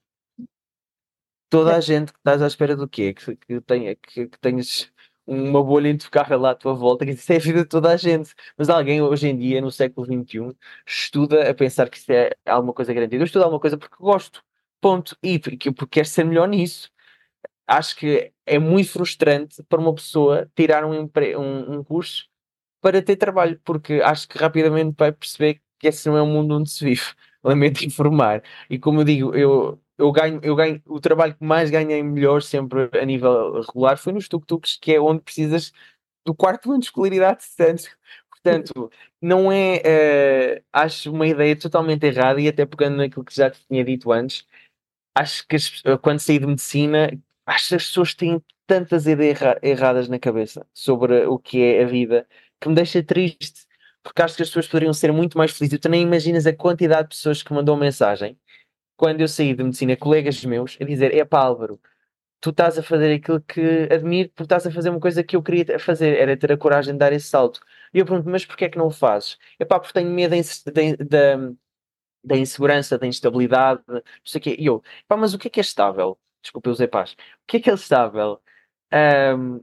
Toda 1.49 1.75
a 1.75 1.79
gente 1.79 2.11
que 2.11 2.17
estás 2.19 2.41
à 2.41 2.47
espera 2.47 2.75
do 2.75 2.87
quê? 2.87 3.13
Que, 3.13 3.35
que, 3.35 3.61
tenha, 3.61 3.95
que, 3.95 4.27
que 4.27 4.39
tenhas 4.39 4.91
uma 5.27 5.63
bolha 5.63 5.89
intocável 5.89 6.45
à 6.45 6.55
tua 6.55 6.73
volta, 6.73 7.05
que 7.05 7.11
isso 7.11 7.31
é 7.33 7.37
a 7.37 7.39
vida 7.39 7.59
de 7.63 7.69
toda 7.69 7.91
a 7.91 7.97
gente. 7.97 8.33
Mas 8.57 8.69
alguém 8.69 9.01
hoje 9.01 9.27
em 9.27 9.37
dia, 9.37 9.61
no 9.61 9.71
século 9.71 10.05
XXI, 10.05 10.55
estuda 10.85 11.49
a 11.49 11.53
pensar 11.53 11.89
que 11.89 11.97
isso 11.97 12.11
é 12.11 12.31
alguma 12.45 12.73
coisa 12.73 12.93
garantida. 12.93 13.21
Eu 13.23 13.25
estudo 13.25 13.43
alguma 13.43 13.59
coisa 13.59 13.77
porque 13.77 13.95
gosto. 13.99 14.43
Ponto. 14.81 15.17
E 15.23 15.39
porque, 15.39 15.71
porque 15.71 15.99
quero 15.99 16.07
ser 16.07 16.23
melhor 16.25 16.47
nisso 16.47 16.91
acho 17.67 17.95
que 17.95 18.31
é 18.45 18.59
muito 18.59 18.91
frustrante 18.91 19.63
para 19.63 19.79
uma 19.79 19.93
pessoa 19.93 20.49
tirar 20.55 20.85
um, 20.85 21.09
um, 21.37 21.79
um 21.79 21.83
curso 21.83 22.27
para 22.81 23.01
ter 23.01 23.15
trabalho, 23.15 23.59
porque 23.63 23.95
acho 24.03 24.27
que 24.27 24.37
rapidamente 24.37 24.95
vai 24.97 25.11
perceber 25.11 25.61
que 25.79 25.87
esse 25.87 26.07
não 26.07 26.17
é 26.17 26.21
o 26.21 26.27
mundo 26.27 26.55
onde 26.57 26.69
se 26.69 26.83
vive. 26.85 27.03
Lamento 27.43 27.85
informar. 27.85 28.43
E 28.69 28.79
como 28.79 29.01
eu 29.01 29.05
digo, 29.05 29.35
eu, 29.35 29.81
eu 29.97 30.11
ganho, 30.11 30.39
eu 30.43 30.55
ganho, 30.55 30.81
o 30.85 30.99
trabalho 30.99 31.35
que 31.35 31.43
mais 31.43 31.69
ganhei 31.69 32.03
melhor 32.03 32.41
sempre 32.41 32.89
a 32.99 33.05
nível 33.05 33.61
regular 33.61 33.97
foi 33.97 34.13
nos 34.13 34.27
tuk-tuks, 34.27 34.77
que 34.79 34.93
é 34.93 34.99
onde 34.99 35.21
precisas 35.21 35.71
do 36.25 36.33
quarto 36.35 36.71
ano 36.71 36.79
de 36.79 36.85
escolaridade 36.87 37.43
de 37.57 37.89
Portanto, 38.29 38.91
não 39.19 39.51
é, 39.51 40.59
uh, 40.59 40.63
acho 40.71 41.11
uma 41.11 41.25
ideia 41.27 41.55
totalmente 41.57 42.05
errada 42.05 42.39
e 42.39 42.47
até 42.47 42.65
pegando 42.65 42.97
naquilo 42.97 43.25
que 43.25 43.35
já 43.35 43.49
te 43.49 43.59
tinha 43.67 43.83
dito 43.83 44.11
antes, 44.11 44.45
acho 45.15 45.47
que 45.47 45.55
as, 45.55 45.81
quando 46.01 46.19
saí 46.19 46.39
de 46.39 46.45
medicina 46.47 47.09
acho 47.45 47.69
que 47.69 47.75
as 47.75 47.87
pessoas 47.87 48.13
têm 48.13 48.41
tantas 48.67 49.07
ideias 49.07 49.39
erradas 49.61 50.09
na 50.09 50.19
cabeça 50.19 50.65
sobre 50.73 51.25
o 51.25 51.39
que 51.39 51.61
é 51.61 51.83
a 51.83 51.87
vida 51.87 52.27
que 52.59 52.69
me 52.69 52.75
deixa 52.75 53.03
triste, 53.03 53.65
porque 54.03 54.21
acho 54.21 54.35
que 54.35 54.43
as 54.43 54.49
pessoas 54.49 54.67
poderiam 54.67 54.93
ser 54.93 55.11
muito 55.11 55.37
mais 55.37 55.51
felizes. 55.51 55.79
Tu 55.79 55.89
nem 55.89 56.01
imaginas 56.01 56.47
a 56.47 56.53
quantidade 56.53 57.09
de 57.09 57.15
pessoas 57.15 57.43
que 57.43 57.53
mandou 57.53 57.75
mensagem 57.77 58.37
quando 58.97 59.21
eu 59.21 59.27
saí 59.27 59.53
de 59.53 59.63
medicina, 59.63 59.97
colegas 59.97 60.43
meus, 60.45 60.77
a 60.81 60.85
dizer: 60.85 61.13
É 61.15 61.25
pá, 61.25 61.39
Álvaro, 61.41 61.79
tu 62.41 62.51
estás 62.51 62.77
a 62.77 62.83
fazer 62.83 63.13
aquilo 63.15 63.41
que 63.41 63.89
admiro, 63.91 64.29
porque 64.29 64.43
estás 64.43 64.67
a 64.67 64.71
fazer 64.71 64.89
uma 64.89 64.99
coisa 64.99 65.23
que 65.23 65.35
eu 65.35 65.43
queria 65.43 65.79
fazer, 65.79 66.17
era 66.17 66.37
ter 66.37 66.51
a 66.51 66.57
coragem 66.57 66.93
de 66.93 66.99
dar 66.99 67.13
esse 67.13 67.27
salto. 67.27 67.59
E 67.93 67.99
eu 67.99 68.05
pergunto: 68.05 68.29
Mas 68.29 68.45
porquê 68.45 68.65
é 68.65 68.69
que 68.69 68.77
não 68.77 68.87
o 68.87 68.91
fazes? 68.91 69.37
É 69.59 69.65
pá, 69.65 69.79
porque 69.79 69.93
tenho 69.93 70.09
medo 70.11 70.35
da, 71.09 71.53
da 72.23 72.37
insegurança, 72.37 72.97
da 72.97 73.07
instabilidade, 73.07 73.81
não 73.87 74.01
sei 74.23 74.39
o 74.39 74.41
quê. 74.43 74.55
E 74.59 74.65
eu: 74.65 74.83
Pá, 75.07 75.17
mas 75.17 75.33
o 75.33 75.39
que 75.39 75.47
é 75.47 75.51
que 75.51 75.59
é 75.59 75.61
estável? 75.61 76.19
Desculpa, 76.41 76.69
eu 76.69 76.73
usei 76.73 76.87
paz. 76.87 77.13
O 77.13 77.17
que 77.47 77.57
é 77.57 77.59
que 77.61 77.69
é 77.71 77.73
estável? 77.73 78.41
Um, 78.93 79.61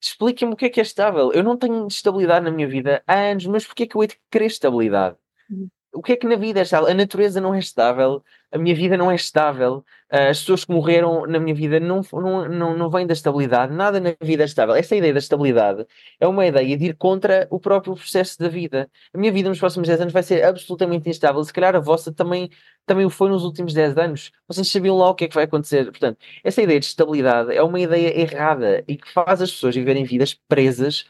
Expliquem-me 0.00 0.54
o 0.54 0.56
que 0.56 0.64
é 0.64 0.70
que 0.70 0.80
é 0.80 0.82
estável. 0.82 1.30
Eu 1.32 1.44
não 1.44 1.58
tenho 1.58 1.86
estabilidade 1.86 2.44
na 2.44 2.50
minha 2.50 2.66
vida 2.66 3.02
há 3.06 3.14
anos, 3.16 3.46
mas 3.46 3.66
porquê 3.66 3.82
é 3.82 3.86
que 3.86 3.94
eu 3.94 4.02
hei 4.02 4.08
de 4.08 4.18
querer 4.30 4.46
estabilidade? 4.46 5.16
Uhum. 5.50 5.68
O 5.92 6.02
que 6.02 6.12
é 6.12 6.16
que 6.16 6.26
na 6.26 6.36
vida 6.36 6.60
é 6.60 6.62
estável? 6.62 6.88
A 6.88 6.94
natureza 6.94 7.40
não 7.40 7.54
é 7.54 7.58
estável, 7.58 8.24
a 8.52 8.58
minha 8.58 8.74
vida 8.74 8.96
não 8.96 9.10
é 9.10 9.14
estável, 9.14 9.84
as 10.08 10.40
pessoas 10.40 10.64
que 10.64 10.72
morreram 10.72 11.24
na 11.26 11.38
minha 11.38 11.54
vida 11.54 11.78
não, 11.78 12.00
não, 12.12 12.48
não, 12.48 12.76
não 12.76 12.90
vêm 12.90 13.06
da 13.06 13.12
estabilidade, 13.12 13.72
nada 13.72 14.00
na 14.00 14.14
vida 14.20 14.42
é 14.42 14.46
estável. 14.46 14.74
Essa 14.74 14.96
ideia 14.96 15.12
da 15.12 15.20
estabilidade 15.20 15.86
é 16.18 16.26
uma 16.26 16.44
ideia 16.44 16.76
de 16.76 16.86
ir 16.86 16.96
contra 16.96 17.46
o 17.50 17.60
próprio 17.60 17.94
processo 17.94 18.36
da 18.38 18.48
vida. 18.48 18.90
A 19.14 19.18
minha 19.18 19.30
vida 19.30 19.48
nos 19.48 19.60
próximos 19.60 19.86
10 19.86 20.00
anos 20.00 20.12
vai 20.12 20.22
ser 20.24 20.42
absolutamente 20.44 21.08
instável, 21.08 21.42
se 21.44 21.52
calhar 21.52 21.76
a 21.76 21.80
vossa 21.80 22.12
também, 22.12 22.50
também 22.84 23.06
o 23.06 23.10
foi 23.10 23.28
nos 23.30 23.44
últimos 23.44 23.72
10 23.72 23.96
anos. 23.96 24.32
Vocês 24.48 24.68
sabiam 24.68 24.96
lá 24.98 25.10
o 25.10 25.14
que 25.14 25.24
é 25.26 25.28
que 25.28 25.34
vai 25.34 25.44
acontecer. 25.44 25.84
Portanto, 25.84 26.18
essa 26.42 26.60
ideia 26.60 26.80
de 26.80 26.86
estabilidade 26.86 27.54
é 27.54 27.62
uma 27.62 27.78
ideia 27.78 28.18
errada 28.20 28.82
e 28.88 28.96
que 28.96 29.08
faz 29.12 29.40
as 29.40 29.52
pessoas 29.52 29.76
viverem 29.76 30.04
vidas 30.04 30.34
presas, 30.48 31.04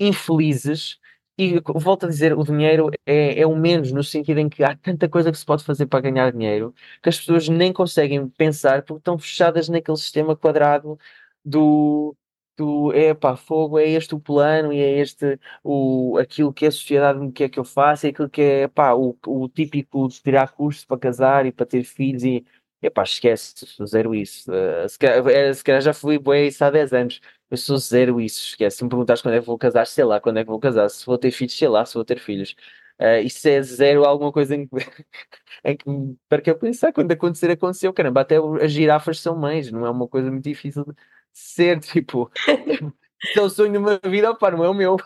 infelizes 0.00 0.98
e 1.38 1.60
volto 1.64 2.04
a 2.06 2.08
dizer, 2.08 2.36
o 2.36 2.42
dinheiro 2.42 2.90
é, 3.06 3.40
é 3.40 3.46
o 3.46 3.54
menos, 3.56 3.92
no 3.92 4.02
sentido 4.02 4.38
em 4.40 4.48
que 4.48 4.64
há 4.64 4.76
tanta 4.76 5.08
coisa 5.08 5.30
que 5.30 5.38
se 5.38 5.46
pode 5.46 5.64
fazer 5.64 5.86
para 5.86 6.00
ganhar 6.00 6.32
dinheiro 6.32 6.74
que 7.02 7.08
as 7.08 7.18
pessoas 7.18 7.48
nem 7.48 7.72
conseguem 7.72 8.28
pensar 8.28 8.82
porque 8.82 9.00
estão 9.00 9.18
fechadas 9.18 9.68
naquele 9.68 9.96
sistema 9.96 10.36
quadrado 10.36 10.98
do, 11.44 12.16
do 12.56 12.92
é 12.92 13.14
pá, 13.14 13.36
fogo, 13.36 13.78
é 13.78 13.88
este 13.88 14.14
o 14.14 14.20
plano 14.20 14.72
e 14.72 14.80
é 14.80 14.98
este 14.98 15.38
o, 15.62 16.18
aquilo 16.18 16.52
que 16.52 16.66
a 16.66 16.70
sociedade 16.72 17.18
me 17.20 17.30
quer 17.32 17.48
que 17.48 17.58
eu 17.58 17.64
faça, 17.64 18.08
é 18.08 18.10
aquilo 18.10 18.28
que 18.28 18.42
é 18.42 18.68
pá, 18.68 18.94
o, 18.94 19.16
o 19.26 19.48
típico 19.48 20.08
de 20.08 20.20
tirar 20.20 20.52
curso 20.52 20.86
para 20.86 20.98
casar 20.98 21.46
e 21.46 21.52
para 21.52 21.66
ter 21.66 21.84
filhos 21.84 22.24
e 22.24 22.44
Epá, 22.80 23.02
esquece, 23.02 23.66
zero 23.86 24.14
isso. 24.14 24.50
Uh, 24.52 24.88
se, 24.88 24.98
calhar, 24.98 25.26
eh, 25.28 25.52
se 25.52 25.64
calhar 25.64 25.80
já 25.80 25.92
fui 25.92 26.18
bem 26.18 26.46
isso 26.46 26.64
há 26.64 26.70
10 26.70 26.92
anos. 26.92 27.20
Eu 27.50 27.56
sou 27.56 27.76
zero 27.78 28.20
isso, 28.20 28.40
esquece. 28.50 28.76
Se 28.78 28.84
me 28.84 28.90
perguntares 28.90 29.20
quando 29.20 29.34
é 29.34 29.40
que 29.40 29.46
vou 29.46 29.58
casar, 29.58 29.86
sei 29.86 30.04
lá 30.04 30.20
quando 30.20 30.38
é 30.38 30.44
que 30.44 30.50
vou 30.50 30.60
casar. 30.60 30.88
Se 30.88 31.04
vou 31.04 31.18
ter 31.18 31.30
filhos, 31.32 31.56
sei 31.56 31.68
lá 31.68 31.84
se 31.84 31.94
vou 31.94 32.04
ter 32.04 32.20
filhos. 32.20 32.54
Uh, 33.00 33.22
isso 33.24 33.48
é 33.48 33.62
zero 33.62 34.04
alguma 34.04 34.32
coisa 34.32 34.54
em 34.54 34.66
que, 34.66 34.76
em 35.64 35.76
que 35.76 35.84
para 36.28 36.40
que 36.42 36.50
eu 36.50 36.58
pensar 36.58 36.92
quando 36.92 37.10
acontecer, 37.12 37.50
aconteceu. 37.50 37.92
Caramba, 37.92 38.20
até 38.20 38.36
as 38.62 38.70
girafas 38.72 39.20
são 39.20 39.36
mães, 39.36 39.72
não 39.72 39.84
é 39.86 39.90
uma 39.90 40.06
coisa 40.08 40.30
muito 40.30 40.44
difícil 40.44 40.84
de 40.84 40.94
ser, 41.32 41.80
tipo, 41.82 42.30
se 43.32 43.38
é 43.38 43.42
o 43.42 43.50
sonho 43.50 43.72
de 43.72 43.78
uma 43.78 43.98
vida, 44.04 44.30
opa, 44.30 44.50
não 44.50 44.64
é 44.64 44.68
o 44.68 44.74
meu. 44.74 44.96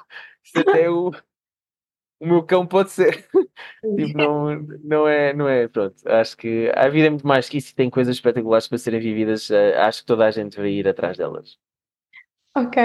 Isso 0.44 0.58
até 0.60 0.90
o, 0.90 1.10
o 2.22 2.26
meu 2.26 2.42
cão 2.44 2.64
pode 2.64 2.92
ser. 2.92 3.26
tipo, 3.96 4.16
não, 4.16 4.62
não, 4.84 5.08
é, 5.08 5.34
não 5.34 5.48
é, 5.48 5.66
pronto. 5.66 5.96
Acho 6.06 6.36
que 6.36 6.70
a 6.72 6.88
vida 6.88 7.08
é 7.08 7.10
muito 7.10 7.26
mais 7.26 7.48
que 7.48 7.58
isso 7.58 7.72
e 7.72 7.74
tem 7.74 7.90
coisas 7.90 8.14
espetaculares 8.14 8.68
para 8.68 8.78
serem 8.78 9.00
vividas. 9.00 9.50
Uh, 9.50 9.74
acho 9.78 10.02
que 10.02 10.06
toda 10.06 10.24
a 10.24 10.30
gente 10.30 10.56
vai 10.56 10.70
ir 10.70 10.86
atrás 10.86 11.18
delas. 11.18 11.58
Ok. 12.56 12.80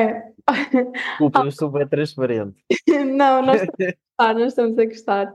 Desculpa, 1.19 1.45
eu 1.45 1.51
sou 1.51 1.69
bem 1.69 1.87
transparente. 1.87 2.55
não, 3.05 3.43
nós 3.43 3.61
estamos 3.61 3.79
a 3.79 3.93
gostar, 3.93 4.33
nós 4.33 4.47
estamos 4.47 4.79
a 4.79 4.85
gostar. 4.85 5.33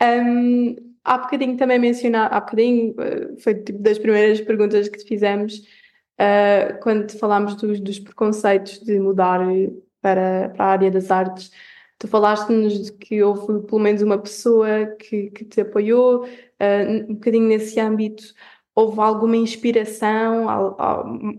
Um, 0.00 0.76
há 1.02 1.18
bocadinho 1.18 1.56
também 1.56 1.78
mencionar, 1.80 2.32
há 2.32 2.40
bocadinho, 2.40 2.94
eh, 3.00 3.40
foi 3.42 3.54
tipo 3.54 3.80
das 3.80 3.98
primeiras 3.98 4.40
perguntas 4.42 4.88
que 4.88 4.98
te 4.98 5.08
fizemos, 5.08 5.58
uh, 6.20 6.78
quando 6.82 7.10
falámos 7.18 7.56
dos, 7.56 7.80
dos 7.80 7.98
preconceitos 7.98 8.78
de 8.80 9.00
mudar 9.00 9.40
para, 10.00 10.50
para 10.50 10.64
a 10.64 10.68
área 10.68 10.90
das 10.90 11.10
artes. 11.10 11.50
Tu 12.00 12.08
falaste-nos 12.08 12.86
de 12.86 12.92
que 12.92 13.22
houve 13.22 13.66
pelo 13.66 13.78
menos 13.78 14.00
uma 14.00 14.18
pessoa 14.18 14.86
que, 14.98 15.30
que 15.30 15.44
te 15.44 15.60
apoiou, 15.60 16.24
uh, 16.24 17.10
um 17.10 17.14
bocadinho 17.14 17.46
nesse 17.46 17.78
âmbito 17.78 18.24
houve 18.74 19.00
alguma 19.00 19.36
inspiração, 19.36 20.48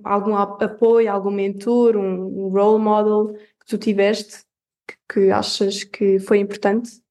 algum 0.04 0.36
apoio, 0.36 1.12
algum 1.12 1.32
mentor, 1.32 1.98
um 1.98 2.50
role 2.50 2.82
model 2.82 3.36
que 3.60 3.66
tu 3.66 3.78
tiveste 3.78 4.44
que, 4.88 4.96
que 5.10 5.32
achas 5.32 5.84
que 5.84 6.20
foi 6.20 6.40
importante? 6.40 7.02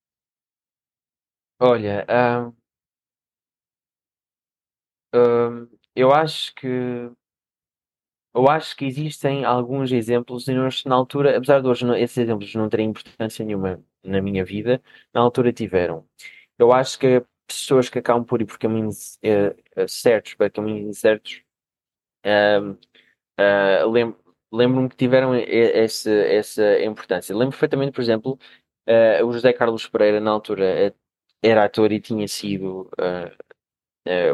Olha, 1.58 2.06
um, 5.12 5.18
um, 5.18 5.68
eu 5.94 6.12
acho 6.12 6.54
que 6.54 7.10
eu 8.34 8.48
acho 8.48 8.76
que 8.76 8.84
existem 8.84 9.44
alguns 9.44 9.92
exemplos 9.92 10.46
e 10.48 10.54
nós, 10.54 10.84
na 10.84 10.94
altura, 10.94 11.36
apesar 11.36 11.60
de 11.60 11.68
hoje 11.68 11.84
não, 11.84 11.96
esses 11.96 12.16
exemplos 12.18 12.54
não 12.54 12.68
terem 12.68 12.90
importância 12.90 13.44
nenhuma 13.44 13.82
na 14.04 14.22
minha 14.22 14.44
vida, 14.44 14.82
na 15.12 15.20
altura 15.20 15.52
tiveram. 15.52 16.06
Eu 16.58 16.72
acho 16.72 16.98
que 16.98 17.24
pessoas 17.46 17.88
que 17.88 17.98
acabam 17.98 18.24
por 18.24 18.40
ir 18.40 18.46
por 18.46 18.58
caminhos 18.58 19.18
uh, 19.24 19.88
certos 19.88 20.34
para 20.34 20.50
caminhos 20.50 20.88
incertos, 20.88 21.42
uh, 22.26 22.72
uh, 23.40 23.90
lembro, 23.90 24.18
lembro-me 24.52 24.88
que 24.88 24.96
tiveram 24.96 25.34
essa, 25.34 26.10
essa 26.10 26.84
importância. 26.84 27.34
Lembro 27.34 27.52
perfeitamente, 27.52 27.92
por 27.92 28.02
exemplo, 28.02 28.38
uh, 28.88 29.26
o 29.26 29.32
José 29.32 29.52
Carlos 29.52 29.88
Pereira, 29.88 30.20
na 30.20 30.30
altura, 30.30 30.94
era 31.42 31.64
ator 31.64 31.90
e 31.92 32.00
tinha 32.00 32.28
sido, 32.28 32.90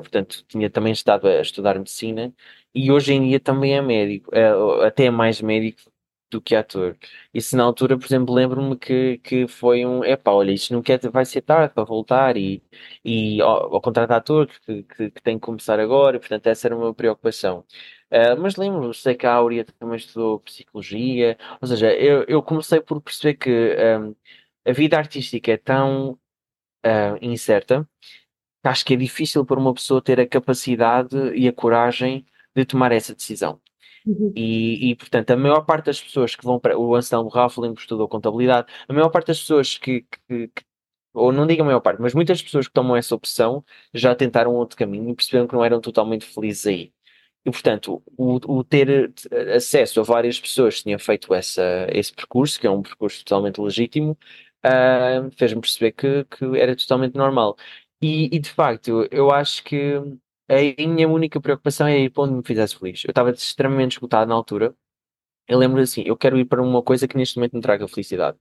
portanto, 0.00 0.44
tinha 0.48 0.70
também 0.70 0.92
estado 0.92 1.26
a 1.28 1.40
estudar 1.40 1.78
medicina 1.78 2.32
e 2.74 2.90
hoje 2.92 3.12
em 3.12 3.28
dia 3.28 3.40
também 3.40 3.76
é 3.76 3.82
médico, 3.82 4.30
até 4.84 5.06
é 5.06 5.10
mais 5.10 5.40
médico 5.40 5.80
do 6.30 6.40
que 6.40 6.54
ator. 6.54 6.96
E 7.32 7.40
se 7.40 7.56
na 7.56 7.62
altura, 7.64 7.96
por 7.98 8.04
exemplo, 8.06 8.34
lembro-me 8.34 8.76
que, 8.76 9.18
que 9.18 9.46
foi 9.48 9.86
um, 9.86 10.04
epá, 10.04 10.32
olha, 10.32 10.52
isto 10.52 10.72
não 10.72 10.82
quer, 10.82 10.98
vai 11.10 11.24
ser 11.24 11.42
tarde 11.42 11.74
para 11.74 11.84
voltar 11.84 12.36
e, 12.36 12.62
e 13.04 13.40
ao, 13.40 13.74
ao 13.74 13.80
contratar 13.80 14.18
ator 14.18 14.46
que, 14.48 14.82
que, 14.82 15.10
que, 15.10 15.22
tem 15.22 15.38
que 15.38 15.44
começar 15.46 15.78
agora, 15.80 16.18
portanto 16.18 16.46
essa 16.46 16.66
era 16.68 16.76
uma 16.76 16.92
preocupação. 16.94 17.64
Uh, 18.10 18.40
mas 18.40 18.56
lembro-me, 18.56 18.94
sei 18.94 19.14
que 19.14 19.26
a 19.26 19.34
Áurea 19.34 19.64
também 19.64 19.96
estudou 19.96 20.40
Psicologia, 20.40 21.36
ou 21.60 21.68
seja, 21.68 21.92
eu, 21.94 22.24
eu 22.28 22.42
comecei 22.42 22.80
por 22.80 23.00
perceber 23.00 23.34
que 23.34 23.76
um, 24.00 24.14
a 24.64 24.72
vida 24.72 24.96
artística 24.98 25.52
é 25.52 25.56
tão 25.56 26.12
uh, 26.84 27.18
incerta 27.20 27.88
acho 28.68 28.84
que 28.84 28.94
é 28.94 28.96
difícil 28.96 29.44
para 29.44 29.58
uma 29.58 29.74
pessoa 29.74 30.02
ter 30.02 30.20
a 30.20 30.26
capacidade 30.26 31.16
e 31.34 31.48
a 31.48 31.52
coragem 31.52 32.26
de 32.54 32.64
tomar 32.64 32.92
essa 32.92 33.14
decisão. 33.14 33.60
Uhum. 34.06 34.32
E, 34.36 34.90
e, 34.90 34.96
portanto, 34.96 35.32
a 35.32 35.36
maior 35.36 35.62
parte 35.62 35.86
das 35.86 36.00
pessoas 36.00 36.36
que 36.36 36.44
vão 36.44 36.60
para. 36.60 36.78
O 36.78 36.94
Anselmo 36.94 37.30
lembro 37.58 37.80
estudou 37.80 38.08
contabilidade. 38.08 38.68
A 38.88 38.92
maior 38.92 39.08
parte 39.10 39.28
das 39.28 39.40
pessoas 39.40 39.76
que, 39.76 40.02
que, 40.28 40.48
que, 40.48 40.64
Ou 41.12 41.32
não 41.32 41.46
digo 41.46 41.62
a 41.62 41.64
maior 41.64 41.80
parte, 41.80 42.00
mas 42.00 42.14
muitas 42.14 42.40
pessoas 42.40 42.68
que 42.68 42.72
tomam 42.72 42.96
essa 42.96 43.14
opção 43.14 43.64
já 43.92 44.14
tentaram 44.14 44.54
outro 44.54 44.76
caminho 44.76 45.10
e 45.10 45.14
perceberam 45.14 45.48
que 45.48 45.54
não 45.54 45.64
eram 45.64 45.80
totalmente 45.80 46.24
felizes 46.24 46.66
aí. 46.66 46.92
E, 47.44 47.50
portanto, 47.50 48.02
o, 48.16 48.58
o 48.58 48.64
ter 48.64 49.12
acesso 49.54 50.00
a 50.00 50.02
várias 50.02 50.38
pessoas 50.40 50.78
que 50.78 50.84
tinham 50.84 50.98
feito 50.98 51.32
essa, 51.34 51.86
esse 51.90 52.12
percurso, 52.12 52.60
que 52.60 52.66
é 52.66 52.70
um 52.70 52.82
percurso 52.82 53.24
totalmente 53.24 53.60
legítimo, 53.60 54.18
uh, 54.64 55.30
fez-me 55.36 55.60
perceber 55.60 55.92
que, 55.92 56.24
que 56.24 56.44
era 56.58 56.74
totalmente 56.76 57.14
normal. 57.16 57.56
E, 58.06 58.36
e, 58.36 58.38
de 58.38 58.50
facto, 58.50 59.08
eu 59.10 59.32
acho 59.32 59.64
que 59.64 59.94
a 60.48 60.86
minha 60.86 61.08
única 61.08 61.40
preocupação 61.40 61.88
é 61.88 61.98
ir 61.98 62.10
para 62.10 62.22
onde 62.22 62.34
me 62.34 62.42
fizesse 62.44 62.78
feliz. 62.78 63.02
Eu 63.04 63.10
estava 63.10 63.30
extremamente 63.30 63.92
esgotado 63.94 64.28
na 64.28 64.34
altura. 64.34 64.74
Eu 65.48 65.58
lembro 65.58 65.80
assim, 65.80 66.02
eu 66.06 66.16
quero 66.16 66.38
ir 66.38 66.44
para 66.46 66.62
uma 66.62 66.82
coisa 66.82 67.08
que 67.08 67.16
neste 67.16 67.36
momento 67.36 67.56
me 67.56 67.62
traga 67.62 67.88
felicidade. 67.88 68.38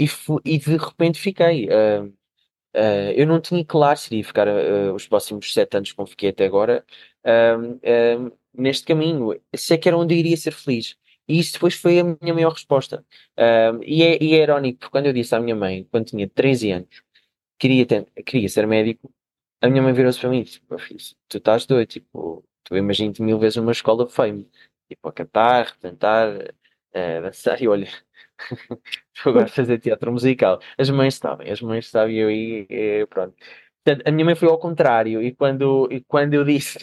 E, 0.00 0.06
e 0.44 0.58
de 0.58 0.76
repente 0.76 1.18
fiquei. 1.20 1.68
Uh, 1.68 2.06
uh, 2.76 3.12
eu 3.16 3.26
não 3.26 3.40
tinha 3.40 3.64
claro 3.64 3.98
se 3.98 4.08
iria 4.14 4.24
ficar 4.24 4.48
uh, 4.48 4.94
os 4.94 5.08
próximos 5.08 5.52
sete 5.52 5.76
anos 5.76 5.92
como 5.92 6.08
fiquei 6.08 6.30
até 6.30 6.46
agora 6.46 6.84
neste 8.54 8.86
caminho. 8.86 9.40
Sei 9.56 9.78
que 9.78 9.88
era 9.88 9.98
onde 9.98 10.14
eu 10.14 10.18
iria 10.18 10.36
ser 10.36 10.52
feliz. 10.52 10.96
E 11.28 11.38
isso 11.38 11.54
depois 11.54 11.74
foi 11.74 12.00
a 12.00 12.04
minha 12.04 12.34
maior 12.34 12.52
resposta. 12.52 13.04
e, 13.84 14.02
é, 14.02 14.22
e 14.22 14.34
é 14.34 14.42
irónico, 14.42 14.80
porque 14.80 14.92
quando 14.92 15.06
eu 15.06 15.12
disse 15.12 15.34
à 15.34 15.40
minha 15.40 15.56
mãe, 15.56 15.86
quando 15.90 16.06
tinha 16.06 16.28
13 16.28 16.72
anos, 16.72 17.02
queria, 17.62 17.86
ter, 17.86 18.04
queria 18.26 18.48
ser 18.48 18.66
médico, 18.66 19.12
a 19.60 19.68
minha 19.68 19.82
mãe 19.82 19.92
virou-se 19.92 20.18
para 20.20 20.30
mim 20.30 20.42
tipo, 20.42 20.76
filho, 20.78 20.98
tu 21.28 21.38
estás 21.38 21.64
doido, 21.64 21.88
tipo, 21.88 22.44
tu 22.64 22.76
imagino-te 22.76 23.22
mil 23.22 23.38
vezes 23.38 23.56
numa 23.56 23.70
escola 23.70 24.08
fame, 24.08 24.50
tipo, 24.88 25.08
a 25.08 25.12
cantar, 25.12 25.66
representar, 25.66 26.28
a 26.94 27.20
dançar, 27.20 27.62
e 27.62 27.68
olha, 27.68 27.88
tu 29.14 29.28
agora 29.28 29.46
fazer 29.46 29.78
teatro 29.78 30.10
musical. 30.12 30.60
As 30.76 30.90
mães 30.90 31.14
sabem, 31.14 31.50
as 31.50 31.60
mães 31.62 31.88
sabem, 31.88 32.16
eu 32.16 32.30
e, 32.30 32.66
e 32.68 33.06
pronto. 33.06 33.36
Portanto, 33.84 34.08
a 34.08 34.10
minha 34.12 34.24
mãe 34.24 34.34
foi 34.34 34.48
ao 34.48 34.58
contrário, 34.58 35.22
e 35.22 35.32
quando, 35.32 35.88
e 35.92 36.00
quando 36.02 36.34
eu 36.34 36.44
disse 36.44 36.78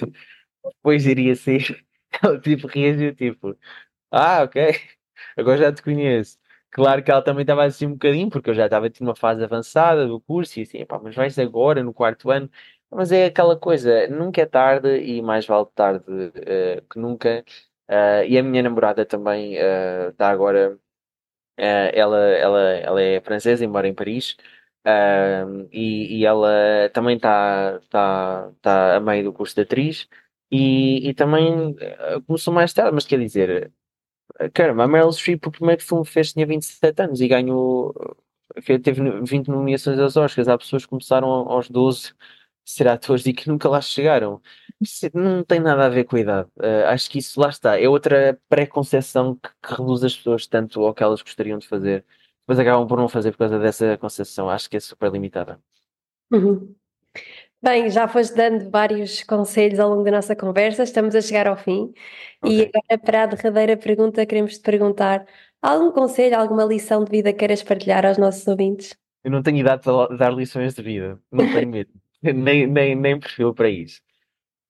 depois 0.63 1.05
iria 1.05 1.35
ser, 1.35 1.85
ela 2.23 2.39
tipo 2.39 2.67
reagiu, 2.67 3.13
tipo, 3.15 3.57
ah, 4.11 4.43
ok, 4.43 4.79
agora 5.37 5.57
já 5.57 5.73
te 5.73 5.81
conheço. 5.83 6.37
Claro 6.71 7.03
que 7.03 7.10
ela 7.12 7.21
também 7.23 7.41
estava 7.41 7.65
assim 7.65 7.88
um 7.88 7.93
bocadinho, 7.93 8.29
porque 8.29 8.49
eu 8.49 8.53
já 8.53 8.65
estava 8.65 8.88
em 8.88 8.91
uma 9.01 9.15
fase 9.15 9.43
avançada 9.43 10.08
do 10.08 10.21
curso 10.21 10.60
e 10.60 10.63
assim, 10.63 10.86
pá, 10.86 10.99
mas 10.99 11.15
vais 11.15 11.38
agora 11.39 11.84
no 11.84 11.93
quarto 11.93 12.29
ano. 12.29 12.49
Mas 12.91 13.12
é 13.12 13.25
aquela 13.25 13.58
coisa, 13.58 14.08
nunca 14.08 14.41
é 14.41 14.45
tarde 14.45 14.97
e 14.99 15.21
mais 15.21 15.45
vale 15.45 15.67
tarde 15.75 16.05
uh, 16.10 16.82
que 16.89 16.99
nunca. 16.99 17.43
Uh, 17.89 18.23
e 18.27 18.38
a 18.38 18.43
minha 18.43 18.62
namorada 18.63 19.05
também 19.05 19.58
uh, 19.58 20.10
está 20.10 20.29
agora, 20.29 20.79
ela, 21.58 22.17
ela, 22.19 22.62
ela 22.62 23.01
é 23.01 23.21
francesa 23.21 23.63
e 23.63 23.67
mora 23.67 23.88
em 23.88 23.93
Paris. 23.95 24.38
E, 25.71 26.19
e, 26.21 26.25
ela 26.25 26.89
também 26.93 27.15
está 27.17 27.79
tá, 27.89 28.51
tá 28.62 28.95
a 28.97 28.99
meio 28.99 29.25
do 29.25 29.34
curso 29.34 29.55
de 29.55 29.62
atriz 29.62 30.08
e, 30.51 31.10
e 31.10 31.13
também 31.13 31.75
começou 32.25 32.53
mais 32.53 32.73
tarde, 32.73 32.93
mas 32.93 33.05
quer 33.05 33.19
dizer, 33.19 33.71
Caramba, 34.54 34.86
a 34.86 34.88
Meryl 34.88 35.12
Streep, 35.12 35.45
o 35.45 35.52
primeiro 35.52 35.84
filme 35.84 36.06
que 36.06 36.12
fez 36.12 36.34
tinha 36.34 36.45
27 36.45 37.02
anos 37.02 37.21
e 37.21 37.28
ganhou. 37.28 37.93
Teve 38.84 39.21
20 39.21 39.47
nomeações 39.49 39.99
aos 39.99 40.15
Oscars. 40.15 40.47
Há 40.47 40.58
pessoas 40.58 40.84
que 40.84 40.89
começaram 40.89 41.28
aos 41.28 41.69
12 41.69 42.12
a 42.12 42.13
ser 42.65 42.88
atores 42.88 43.25
e 43.25 43.34
que 43.34 43.49
nunca 43.49 43.67
lá 43.67 43.82
chegaram. 43.82 44.41
Isso 44.80 45.10
não 45.13 45.43
tem 45.43 45.60
nada 45.60 45.86
a 45.86 45.89
ver 45.89 46.06
com 46.06 46.15
a 46.15 46.19
idade. 46.19 46.49
Uh, 46.58 46.88
acho 46.88 47.10
que 47.10 47.19
isso 47.19 47.39
lá 47.39 47.49
está. 47.49 47.80
É 47.80 47.88
outra 47.89 48.39
pré-conceção 48.47 49.36
que, 49.36 49.49
que, 49.62 49.73
reduz 49.75 50.04
as 50.04 50.15
pessoas 50.15 50.47
tanto 50.47 50.82
ao 50.86 50.93
que 50.93 51.04
elas 51.04 51.21
gostariam 51.21 51.58
de 51.60 51.67
fazer. 51.67 52.06
Depois 52.41 52.60
acabam 52.60 52.88
por 52.88 52.97
não 52.97 53.10
fazer 53.10 53.32
por 53.32 53.39
causa 53.39 53.60
dessa 53.60 53.97
conceção. 53.97 54.49
Acho 54.49 54.69
que 54.69 54.78
é 54.78 54.80
super 54.80 55.12
limitada. 55.12 55.60
Uhum. 56.32 56.75
Bem, 57.61 57.89
já 57.89 58.07
foste 58.07 58.35
dando 58.35 58.69
vários 58.69 59.21
conselhos 59.23 59.79
ao 59.79 59.89
longo 59.89 60.03
da 60.03 60.11
nossa 60.11 60.33
conversa, 60.33 60.83
estamos 60.83 61.13
a 61.13 61.21
chegar 61.21 61.45
ao 61.45 61.57
fim. 61.57 61.93
Okay. 62.41 62.57
E 62.57 62.71
agora, 62.73 62.97
para 63.03 63.23
a 63.23 63.25
derradeira 63.25 63.75
pergunta, 63.75 64.25
queremos 64.25 64.57
te 64.57 64.61
perguntar: 64.61 65.27
algum 65.61 65.91
conselho, 65.91 66.37
alguma 66.37 66.63
lição 66.63 67.03
de 67.03 67.11
vida 67.11 67.33
queiras 67.33 67.61
partilhar 67.61 68.05
aos 68.05 68.17
nossos 68.17 68.47
ouvintes? 68.47 68.95
Eu 69.25 69.31
não 69.31 69.43
tenho 69.43 69.57
idade 69.57 69.83
para 69.83 70.15
dar 70.15 70.31
lições 70.31 70.73
de 70.73 70.81
vida, 70.81 71.21
não 71.29 71.51
tenho 71.51 71.67
medo, 71.67 71.91
nem, 72.23 72.65
nem, 72.65 72.95
nem 72.95 73.19
perfil 73.19 73.53
para 73.53 73.69
isso. 73.69 74.01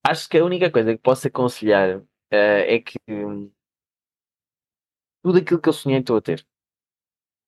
Acho 0.04 0.28
que 0.28 0.40
a 0.40 0.46
única 0.46 0.72
coisa 0.72 0.94
que 0.94 1.02
posso 1.02 1.28
aconselhar 1.28 2.00
uh, 2.00 2.04
é 2.32 2.80
que 2.80 2.98
tudo 5.22 5.38
aquilo 5.38 5.62
que 5.62 5.70
eu 5.70 5.74
sonhei 5.74 6.00
estou 6.00 6.18
a 6.18 6.22
ter. 6.22 6.44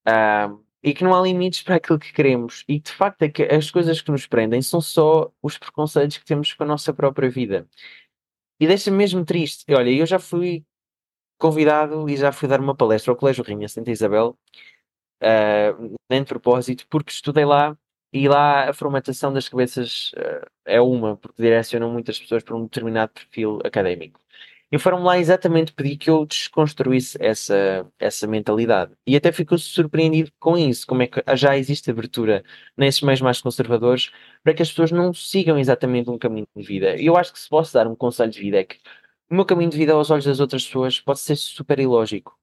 Uh, 0.08 0.64
e 0.84 0.94
que 0.94 1.04
não 1.04 1.14
há 1.16 1.22
limites 1.22 1.62
para 1.64 1.76
aquilo 1.76 2.00
que 2.00 2.14
queremos. 2.14 2.64
E 2.68 2.80
de 2.80 2.92
facto 2.92 3.22
é 3.24 3.30
que 3.30 3.44
as 3.44 3.70
coisas 3.72 4.02
que 4.02 4.12
nos 4.12 4.28
prendem 4.28 4.62
são 4.62 4.82
só 4.82 5.32
os 5.42 5.58
preconceitos 5.58 6.18
que 6.18 6.26
temos 6.26 6.54
com 6.54 6.64
a 6.64 6.68
nossa 6.68 6.94
própria 6.94 7.30
vida. 7.30 7.68
E 8.60 8.68
deixa-me 8.68 8.98
mesmo 8.98 9.26
triste. 9.26 9.66
Olha, 9.74 9.90
eu 9.90 10.06
já 10.06 10.20
fui 10.20 10.66
convidado 11.38 12.10
e 12.10 12.18
já 12.18 12.32
fui 12.32 12.48
dar 12.48 12.60
uma 12.62 12.76
palestra 12.76 13.12
ao 13.12 13.18
Colégio 13.18 13.44
Rinha 13.44 13.68
Santa 13.70 13.92
Isabel, 13.92 14.38
uh, 15.24 15.98
nem 16.10 16.22
de 16.22 16.28
propósito, 16.28 16.88
porque 16.90 17.12
estudei 17.12 17.46
lá 17.46 17.78
E 18.14 18.28
lá 18.30 18.70
a 18.70 18.74
formatação 18.74 19.34
das 19.34 19.50
cabeças 19.50 20.12
uh, 20.18 20.48
é 20.66 20.82
uma, 20.82 21.18
porque 21.18 21.42
direcionam 21.42 21.92
muitas 21.92 22.20
pessoas 22.20 22.44
para 22.44 22.56
um 22.58 22.64
determinado 22.66 23.14
perfil 23.14 23.60
académico. 23.66 24.20
E 24.72 24.80
foram 24.80 25.04
lá 25.04 25.20
exatamente 25.20 25.74
pedir 25.74 25.98
que 25.98 26.10
eu 26.10 26.26
desconstruísse 26.26 27.18
essa, 27.20 27.86
essa 28.00 28.26
mentalidade. 28.26 28.94
E 29.06 29.16
até 29.18 29.32
ficou 29.32 29.58
surpreendido 29.58 30.32
com 30.40 30.58
isso, 30.58 30.88
como 30.88 31.02
é 31.04 31.08
que 31.08 31.22
já 31.36 31.58
existe 31.58 31.92
abertura 31.92 32.44
nesses 32.78 33.02
meios 33.02 33.20
mais 33.22 33.42
conservadores 33.42 34.12
para 34.44 34.54
que 34.54 34.62
as 34.62 34.70
pessoas 34.70 34.92
não 34.92 35.14
sigam 35.14 35.60
exatamente 35.60 36.10
um 36.10 36.18
caminho 36.18 36.48
de 36.56 36.64
vida. 36.64 36.96
Eu 37.02 37.18
acho 37.18 37.34
que 37.34 37.40
se 37.40 37.50
posso 37.50 37.74
dar 37.74 37.86
um 37.88 37.96
conselho 37.96 38.32
de 38.32 38.40
vida 38.40 38.60
é 38.60 38.64
que 38.64 38.78
o 39.30 39.36
meu 39.36 39.46
caminho 39.46 39.70
de 39.70 39.78
vida 39.78 39.94
aos 39.94 40.10
olhos 40.10 40.26
das 40.26 40.40
outras 40.40 40.66
pessoas 40.66 41.00
pode 41.02 41.20
ser 41.20 41.36
super 41.36 41.80
ilógico. 41.80 42.38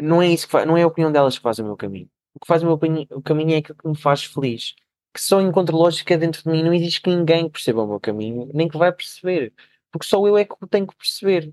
Não 0.00 0.20
é 0.20 0.28
isso 0.28 0.48
que 0.48 0.64
não 0.66 0.76
é 0.76 0.82
a 0.82 0.86
opinião 0.86 1.12
delas 1.12 1.36
que 1.36 1.42
faz 1.42 1.58
o 1.58 1.64
meu 1.64 1.76
caminho. 1.76 2.10
O 2.34 2.40
que 2.40 2.46
faz 2.46 2.62
o 2.62 2.66
meu 2.66 2.78
o 3.10 3.22
caminho 3.22 3.54
é 3.54 3.58
aquilo 3.58 3.78
que 3.78 3.88
me 3.88 3.96
faz 3.96 4.24
feliz. 4.24 4.74
Que 5.12 5.20
só 5.20 5.40
encontro 5.40 5.76
lógica 5.76 6.16
dentro 6.16 6.42
de 6.42 6.48
mim. 6.50 6.62
Não 6.62 6.72
existe 6.72 7.08
ninguém 7.08 7.46
que 7.46 7.52
perceba 7.52 7.82
o 7.82 7.86
meu 7.88 8.00
caminho, 8.00 8.48
nem 8.54 8.68
que 8.68 8.78
vai 8.78 8.92
perceber. 8.92 9.52
Porque 9.90 10.06
só 10.06 10.26
eu 10.26 10.36
é 10.38 10.44
que 10.44 10.54
tenho 10.70 10.86
que 10.86 10.96
perceber. 10.96 11.52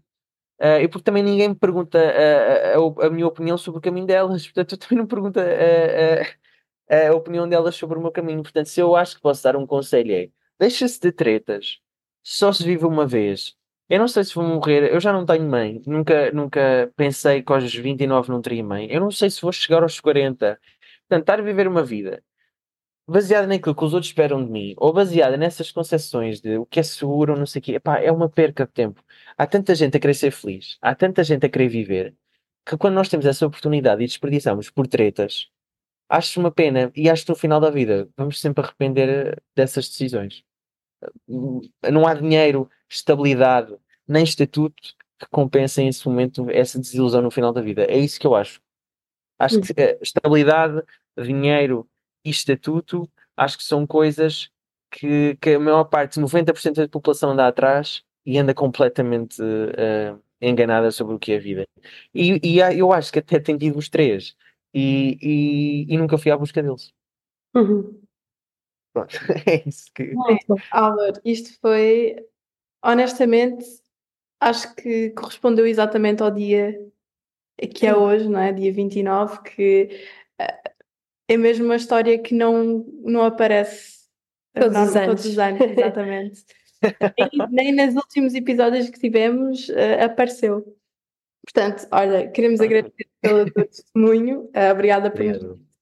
Uh, 0.60 0.82
e 0.82 0.88
porque 0.90 1.04
também 1.06 1.24
ninguém 1.24 1.50
me 1.50 1.56
pergunta 1.56 1.98
uh, 1.98 3.02
a, 3.02 3.08
a, 3.08 3.10
minha 3.10 3.26
opinião 3.28 3.58
sobre 3.58 3.80
o 3.80 3.82
caminho 3.82 4.06
delas. 4.08 4.46
Portanto, 4.48 4.74
eu 4.74 4.78
também 4.78 4.98
não 5.00 5.08
pergunto 5.08 5.40
a, 5.40 7.08
a, 7.10 7.16
opinião 7.16 7.48
delas 7.48 7.76
sobre 7.76 7.98
o 7.98 8.02
meu 8.02 8.12
caminho. 8.12 8.44
Portanto, 8.44 8.68
se 8.68 8.82
eu 8.82 8.96
acho 8.96 9.16
que 9.16 9.22
posso 9.22 9.44
dar 9.44 9.56
um 9.56 9.66
conselho 9.66 10.12
é 10.14 10.30
deixa-se 10.60 11.00
de 11.00 11.12
tretas. 11.12 11.80
Só 12.24 12.52
se 12.54 12.64
vive 12.64 12.86
uma 12.86 13.08
vez. 13.08 13.56
Eu 13.90 14.00
não 14.00 14.08
sei 14.08 14.24
se 14.24 14.36
vou 14.36 14.44
morrer, 14.44 14.94
eu 14.94 15.00
já 15.00 15.12
não 15.12 15.26
tenho 15.26 15.50
mãe, 15.50 15.82
nunca, 15.88 16.32
nunca 16.32 16.92
pensei 16.96 17.42
que 17.42 17.52
aos 17.52 17.74
29 17.74 18.30
não 18.30 18.42
teria 18.42 18.64
mãe. 18.64 18.88
Eu 18.92 19.00
não 19.02 19.12
sei 19.12 19.30
se 19.32 19.42
vou 19.42 19.52
chegar 19.52 19.82
aos 19.84 20.00
40. 20.00 20.60
Portanto, 21.08 21.22
estar 21.24 21.40
a 21.40 21.44
viver 21.44 21.68
uma 21.68 21.84
vida 21.84 22.24
baseada 23.10 23.48
naquilo 23.48 23.76
que 23.76 23.84
os 23.84 23.94
outros 23.94 24.10
esperam 24.10 24.44
de 24.46 24.52
mim, 24.52 24.74
ou 24.78 24.94
baseada 24.94 25.38
nessas 25.38 25.72
concepções 25.72 26.42
de 26.42 26.58
o 26.58 26.66
que 26.66 26.80
é 26.80 26.84
seguro 26.84 27.34
ou 27.34 27.40
não 27.40 27.46
sei 27.46 27.60
o 27.60 27.64
quê, 27.64 27.74
epá, 27.74 28.00
é 28.00 28.12
uma 28.12 28.30
perca 28.30 28.66
de 28.66 28.72
tempo. 28.72 29.04
Há 29.38 29.48
tanta 29.48 29.76
gente 29.76 29.98
a 29.98 30.00
querer 30.00 30.14
ser 30.14 30.32
feliz, 30.32 30.78
há 30.82 30.96
tanta 30.96 31.24
gente 31.24 31.46
a 31.46 31.50
querer 31.50 31.70
viver, 31.70 32.16
que 32.66 32.78
quando 32.78 32.96
nós 32.96 33.10
temos 33.10 33.26
essa 33.26 33.46
oportunidade 33.48 34.04
e 34.04 34.08
desperdiçamos 34.08 34.70
por 34.70 34.88
tretas, 34.88 35.50
acho 36.10 36.40
uma 36.40 36.52
pena 36.52 36.92
e 36.96 37.10
acho 37.10 37.26
que 37.26 37.32
no 37.32 37.36
final 37.36 37.60
da 37.60 37.70
vida 37.70 38.10
vamos 38.18 38.40
sempre 38.42 38.64
arrepender 38.64 39.42
dessas 39.56 39.90
decisões. 39.90 40.44
Não 41.28 42.08
há 42.08 42.14
dinheiro, 42.14 42.70
estabilidade, 42.90 43.76
nem 44.08 44.24
estatuto 44.24 44.82
que 45.20 45.28
compensem 45.30 45.88
esse 45.88 46.08
momento, 46.08 46.50
essa 46.50 46.80
desilusão 46.80 47.22
no 47.22 47.32
final 47.32 47.54
da 47.54 47.62
vida. 47.62 47.84
É 47.86 47.98
isso 47.98 48.20
que 48.20 48.28
eu 48.28 48.36
acho. 48.36 48.62
Acho 49.38 49.62
que 49.62 49.74
eh, 49.78 49.98
estabilidade, 50.02 50.84
dinheiro 51.18 51.90
e 52.24 52.30
estatuto, 52.30 53.10
acho 53.36 53.58
que 53.58 53.64
são 53.64 53.86
coisas 53.88 54.50
que, 54.92 55.38
que 55.42 55.52
a 55.52 55.60
maior 55.60 55.86
parte, 55.86 56.20
90% 56.20 56.74
da 56.76 56.88
população 56.88 57.32
anda 57.32 57.48
atrás 57.48 58.04
e 58.26 58.38
anda 58.38 58.54
completamente 58.54 59.42
uh, 59.42 60.22
enganada 60.42 60.92
sobre 60.92 61.16
o 61.16 61.20
que 61.20 61.32
é 61.32 61.38
a 61.38 61.40
vida. 61.40 61.68
E, 62.14 62.40
e 62.44 62.60
eu 62.60 62.92
acho 62.92 63.12
que 63.12 63.20
até 63.20 63.40
tem 63.40 63.58
tido 63.58 63.78
os 63.78 63.90
três 63.90 64.36
e, 64.74 65.18
e, 65.22 65.94
e 65.94 65.98
nunca 65.98 66.18
fui 66.18 66.32
à 66.32 66.38
busca 66.38 66.62
deles. 66.62 66.92
Uhum. 67.56 68.02
Pronto, 68.94 69.16
é 69.48 69.68
isso 69.68 69.92
que. 69.94 70.14
Álvaro, 70.72 71.20
isto 71.24 71.58
foi 71.60 72.16
honestamente, 72.84 73.66
acho 74.40 74.76
que 74.76 75.12
correspondeu 75.12 75.66
exatamente 75.66 76.24
ao 76.24 76.32
dia 76.32 76.80
que 77.76 77.86
é 77.86 77.96
hoje, 77.96 78.30
não 78.30 78.40
é? 78.40 78.54
Dia 78.54 78.72
29, 78.72 79.42
que 79.42 79.90
eh, 80.40 80.62
é 81.30 81.38
mesmo 81.38 81.66
uma 81.66 81.76
história 81.76 82.18
que 82.18 82.34
não, 82.34 82.84
não 83.04 83.24
aparece 83.24 84.00
todos, 84.54 84.74
não, 84.74 84.84
os, 84.84 84.94
todos 84.94 85.00
anos. 85.00 85.26
os 85.26 85.40
anos, 85.40 85.62
exatamente. 85.62 86.44
nem, 87.52 87.72
nem 87.72 87.88
nos 87.88 87.96
últimos 87.96 88.34
episódios 88.34 88.90
que 88.90 89.00
tivemos 89.00 89.70
uh, 89.70 90.04
apareceu. 90.04 90.76
Portanto, 91.46 91.88
olha, 91.92 92.28
queremos 92.30 92.60
agradecer 92.60 93.08
pelo 93.22 93.50
teu 93.52 93.66
testemunho. 93.70 94.50
Uh, 94.56 94.72
obrigada 94.72 95.12
por 95.12 95.24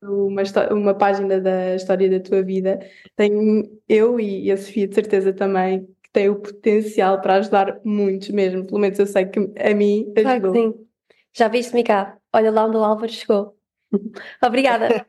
uma, 0.01 0.43
uma 0.71 0.93
página 0.93 1.39
da 1.39 1.75
história 1.75 2.09
da 2.09 2.19
tua 2.19 2.43
vida. 2.43 2.79
Tenho 3.15 3.63
eu 3.87 4.19
e 4.19 4.51
a 4.51 4.57
Sofia 4.57 4.87
de 4.87 4.95
certeza 4.95 5.31
também 5.31 5.87
tem 6.11 6.29
o 6.29 6.35
potencial 6.35 7.21
para 7.21 7.35
ajudar 7.35 7.79
muitos 7.85 8.29
mesmo. 8.29 8.65
Pelo 8.65 8.79
menos 8.79 8.99
eu 8.99 9.07
sei 9.07 9.25
que 9.25 9.39
a 9.39 9.73
mim 9.73 10.11
ajudou. 10.17 10.51
Claro 10.51 10.53
sim. 10.53 10.87
Já 11.33 11.47
viste, 11.47 11.73
Mica? 11.73 12.17
Olha 12.33 12.51
lá 12.51 12.65
onde 12.65 12.75
o 12.75 12.83
Álvaro 12.83 13.11
chegou. 13.11 13.55
Obrigada. 14.43 15.05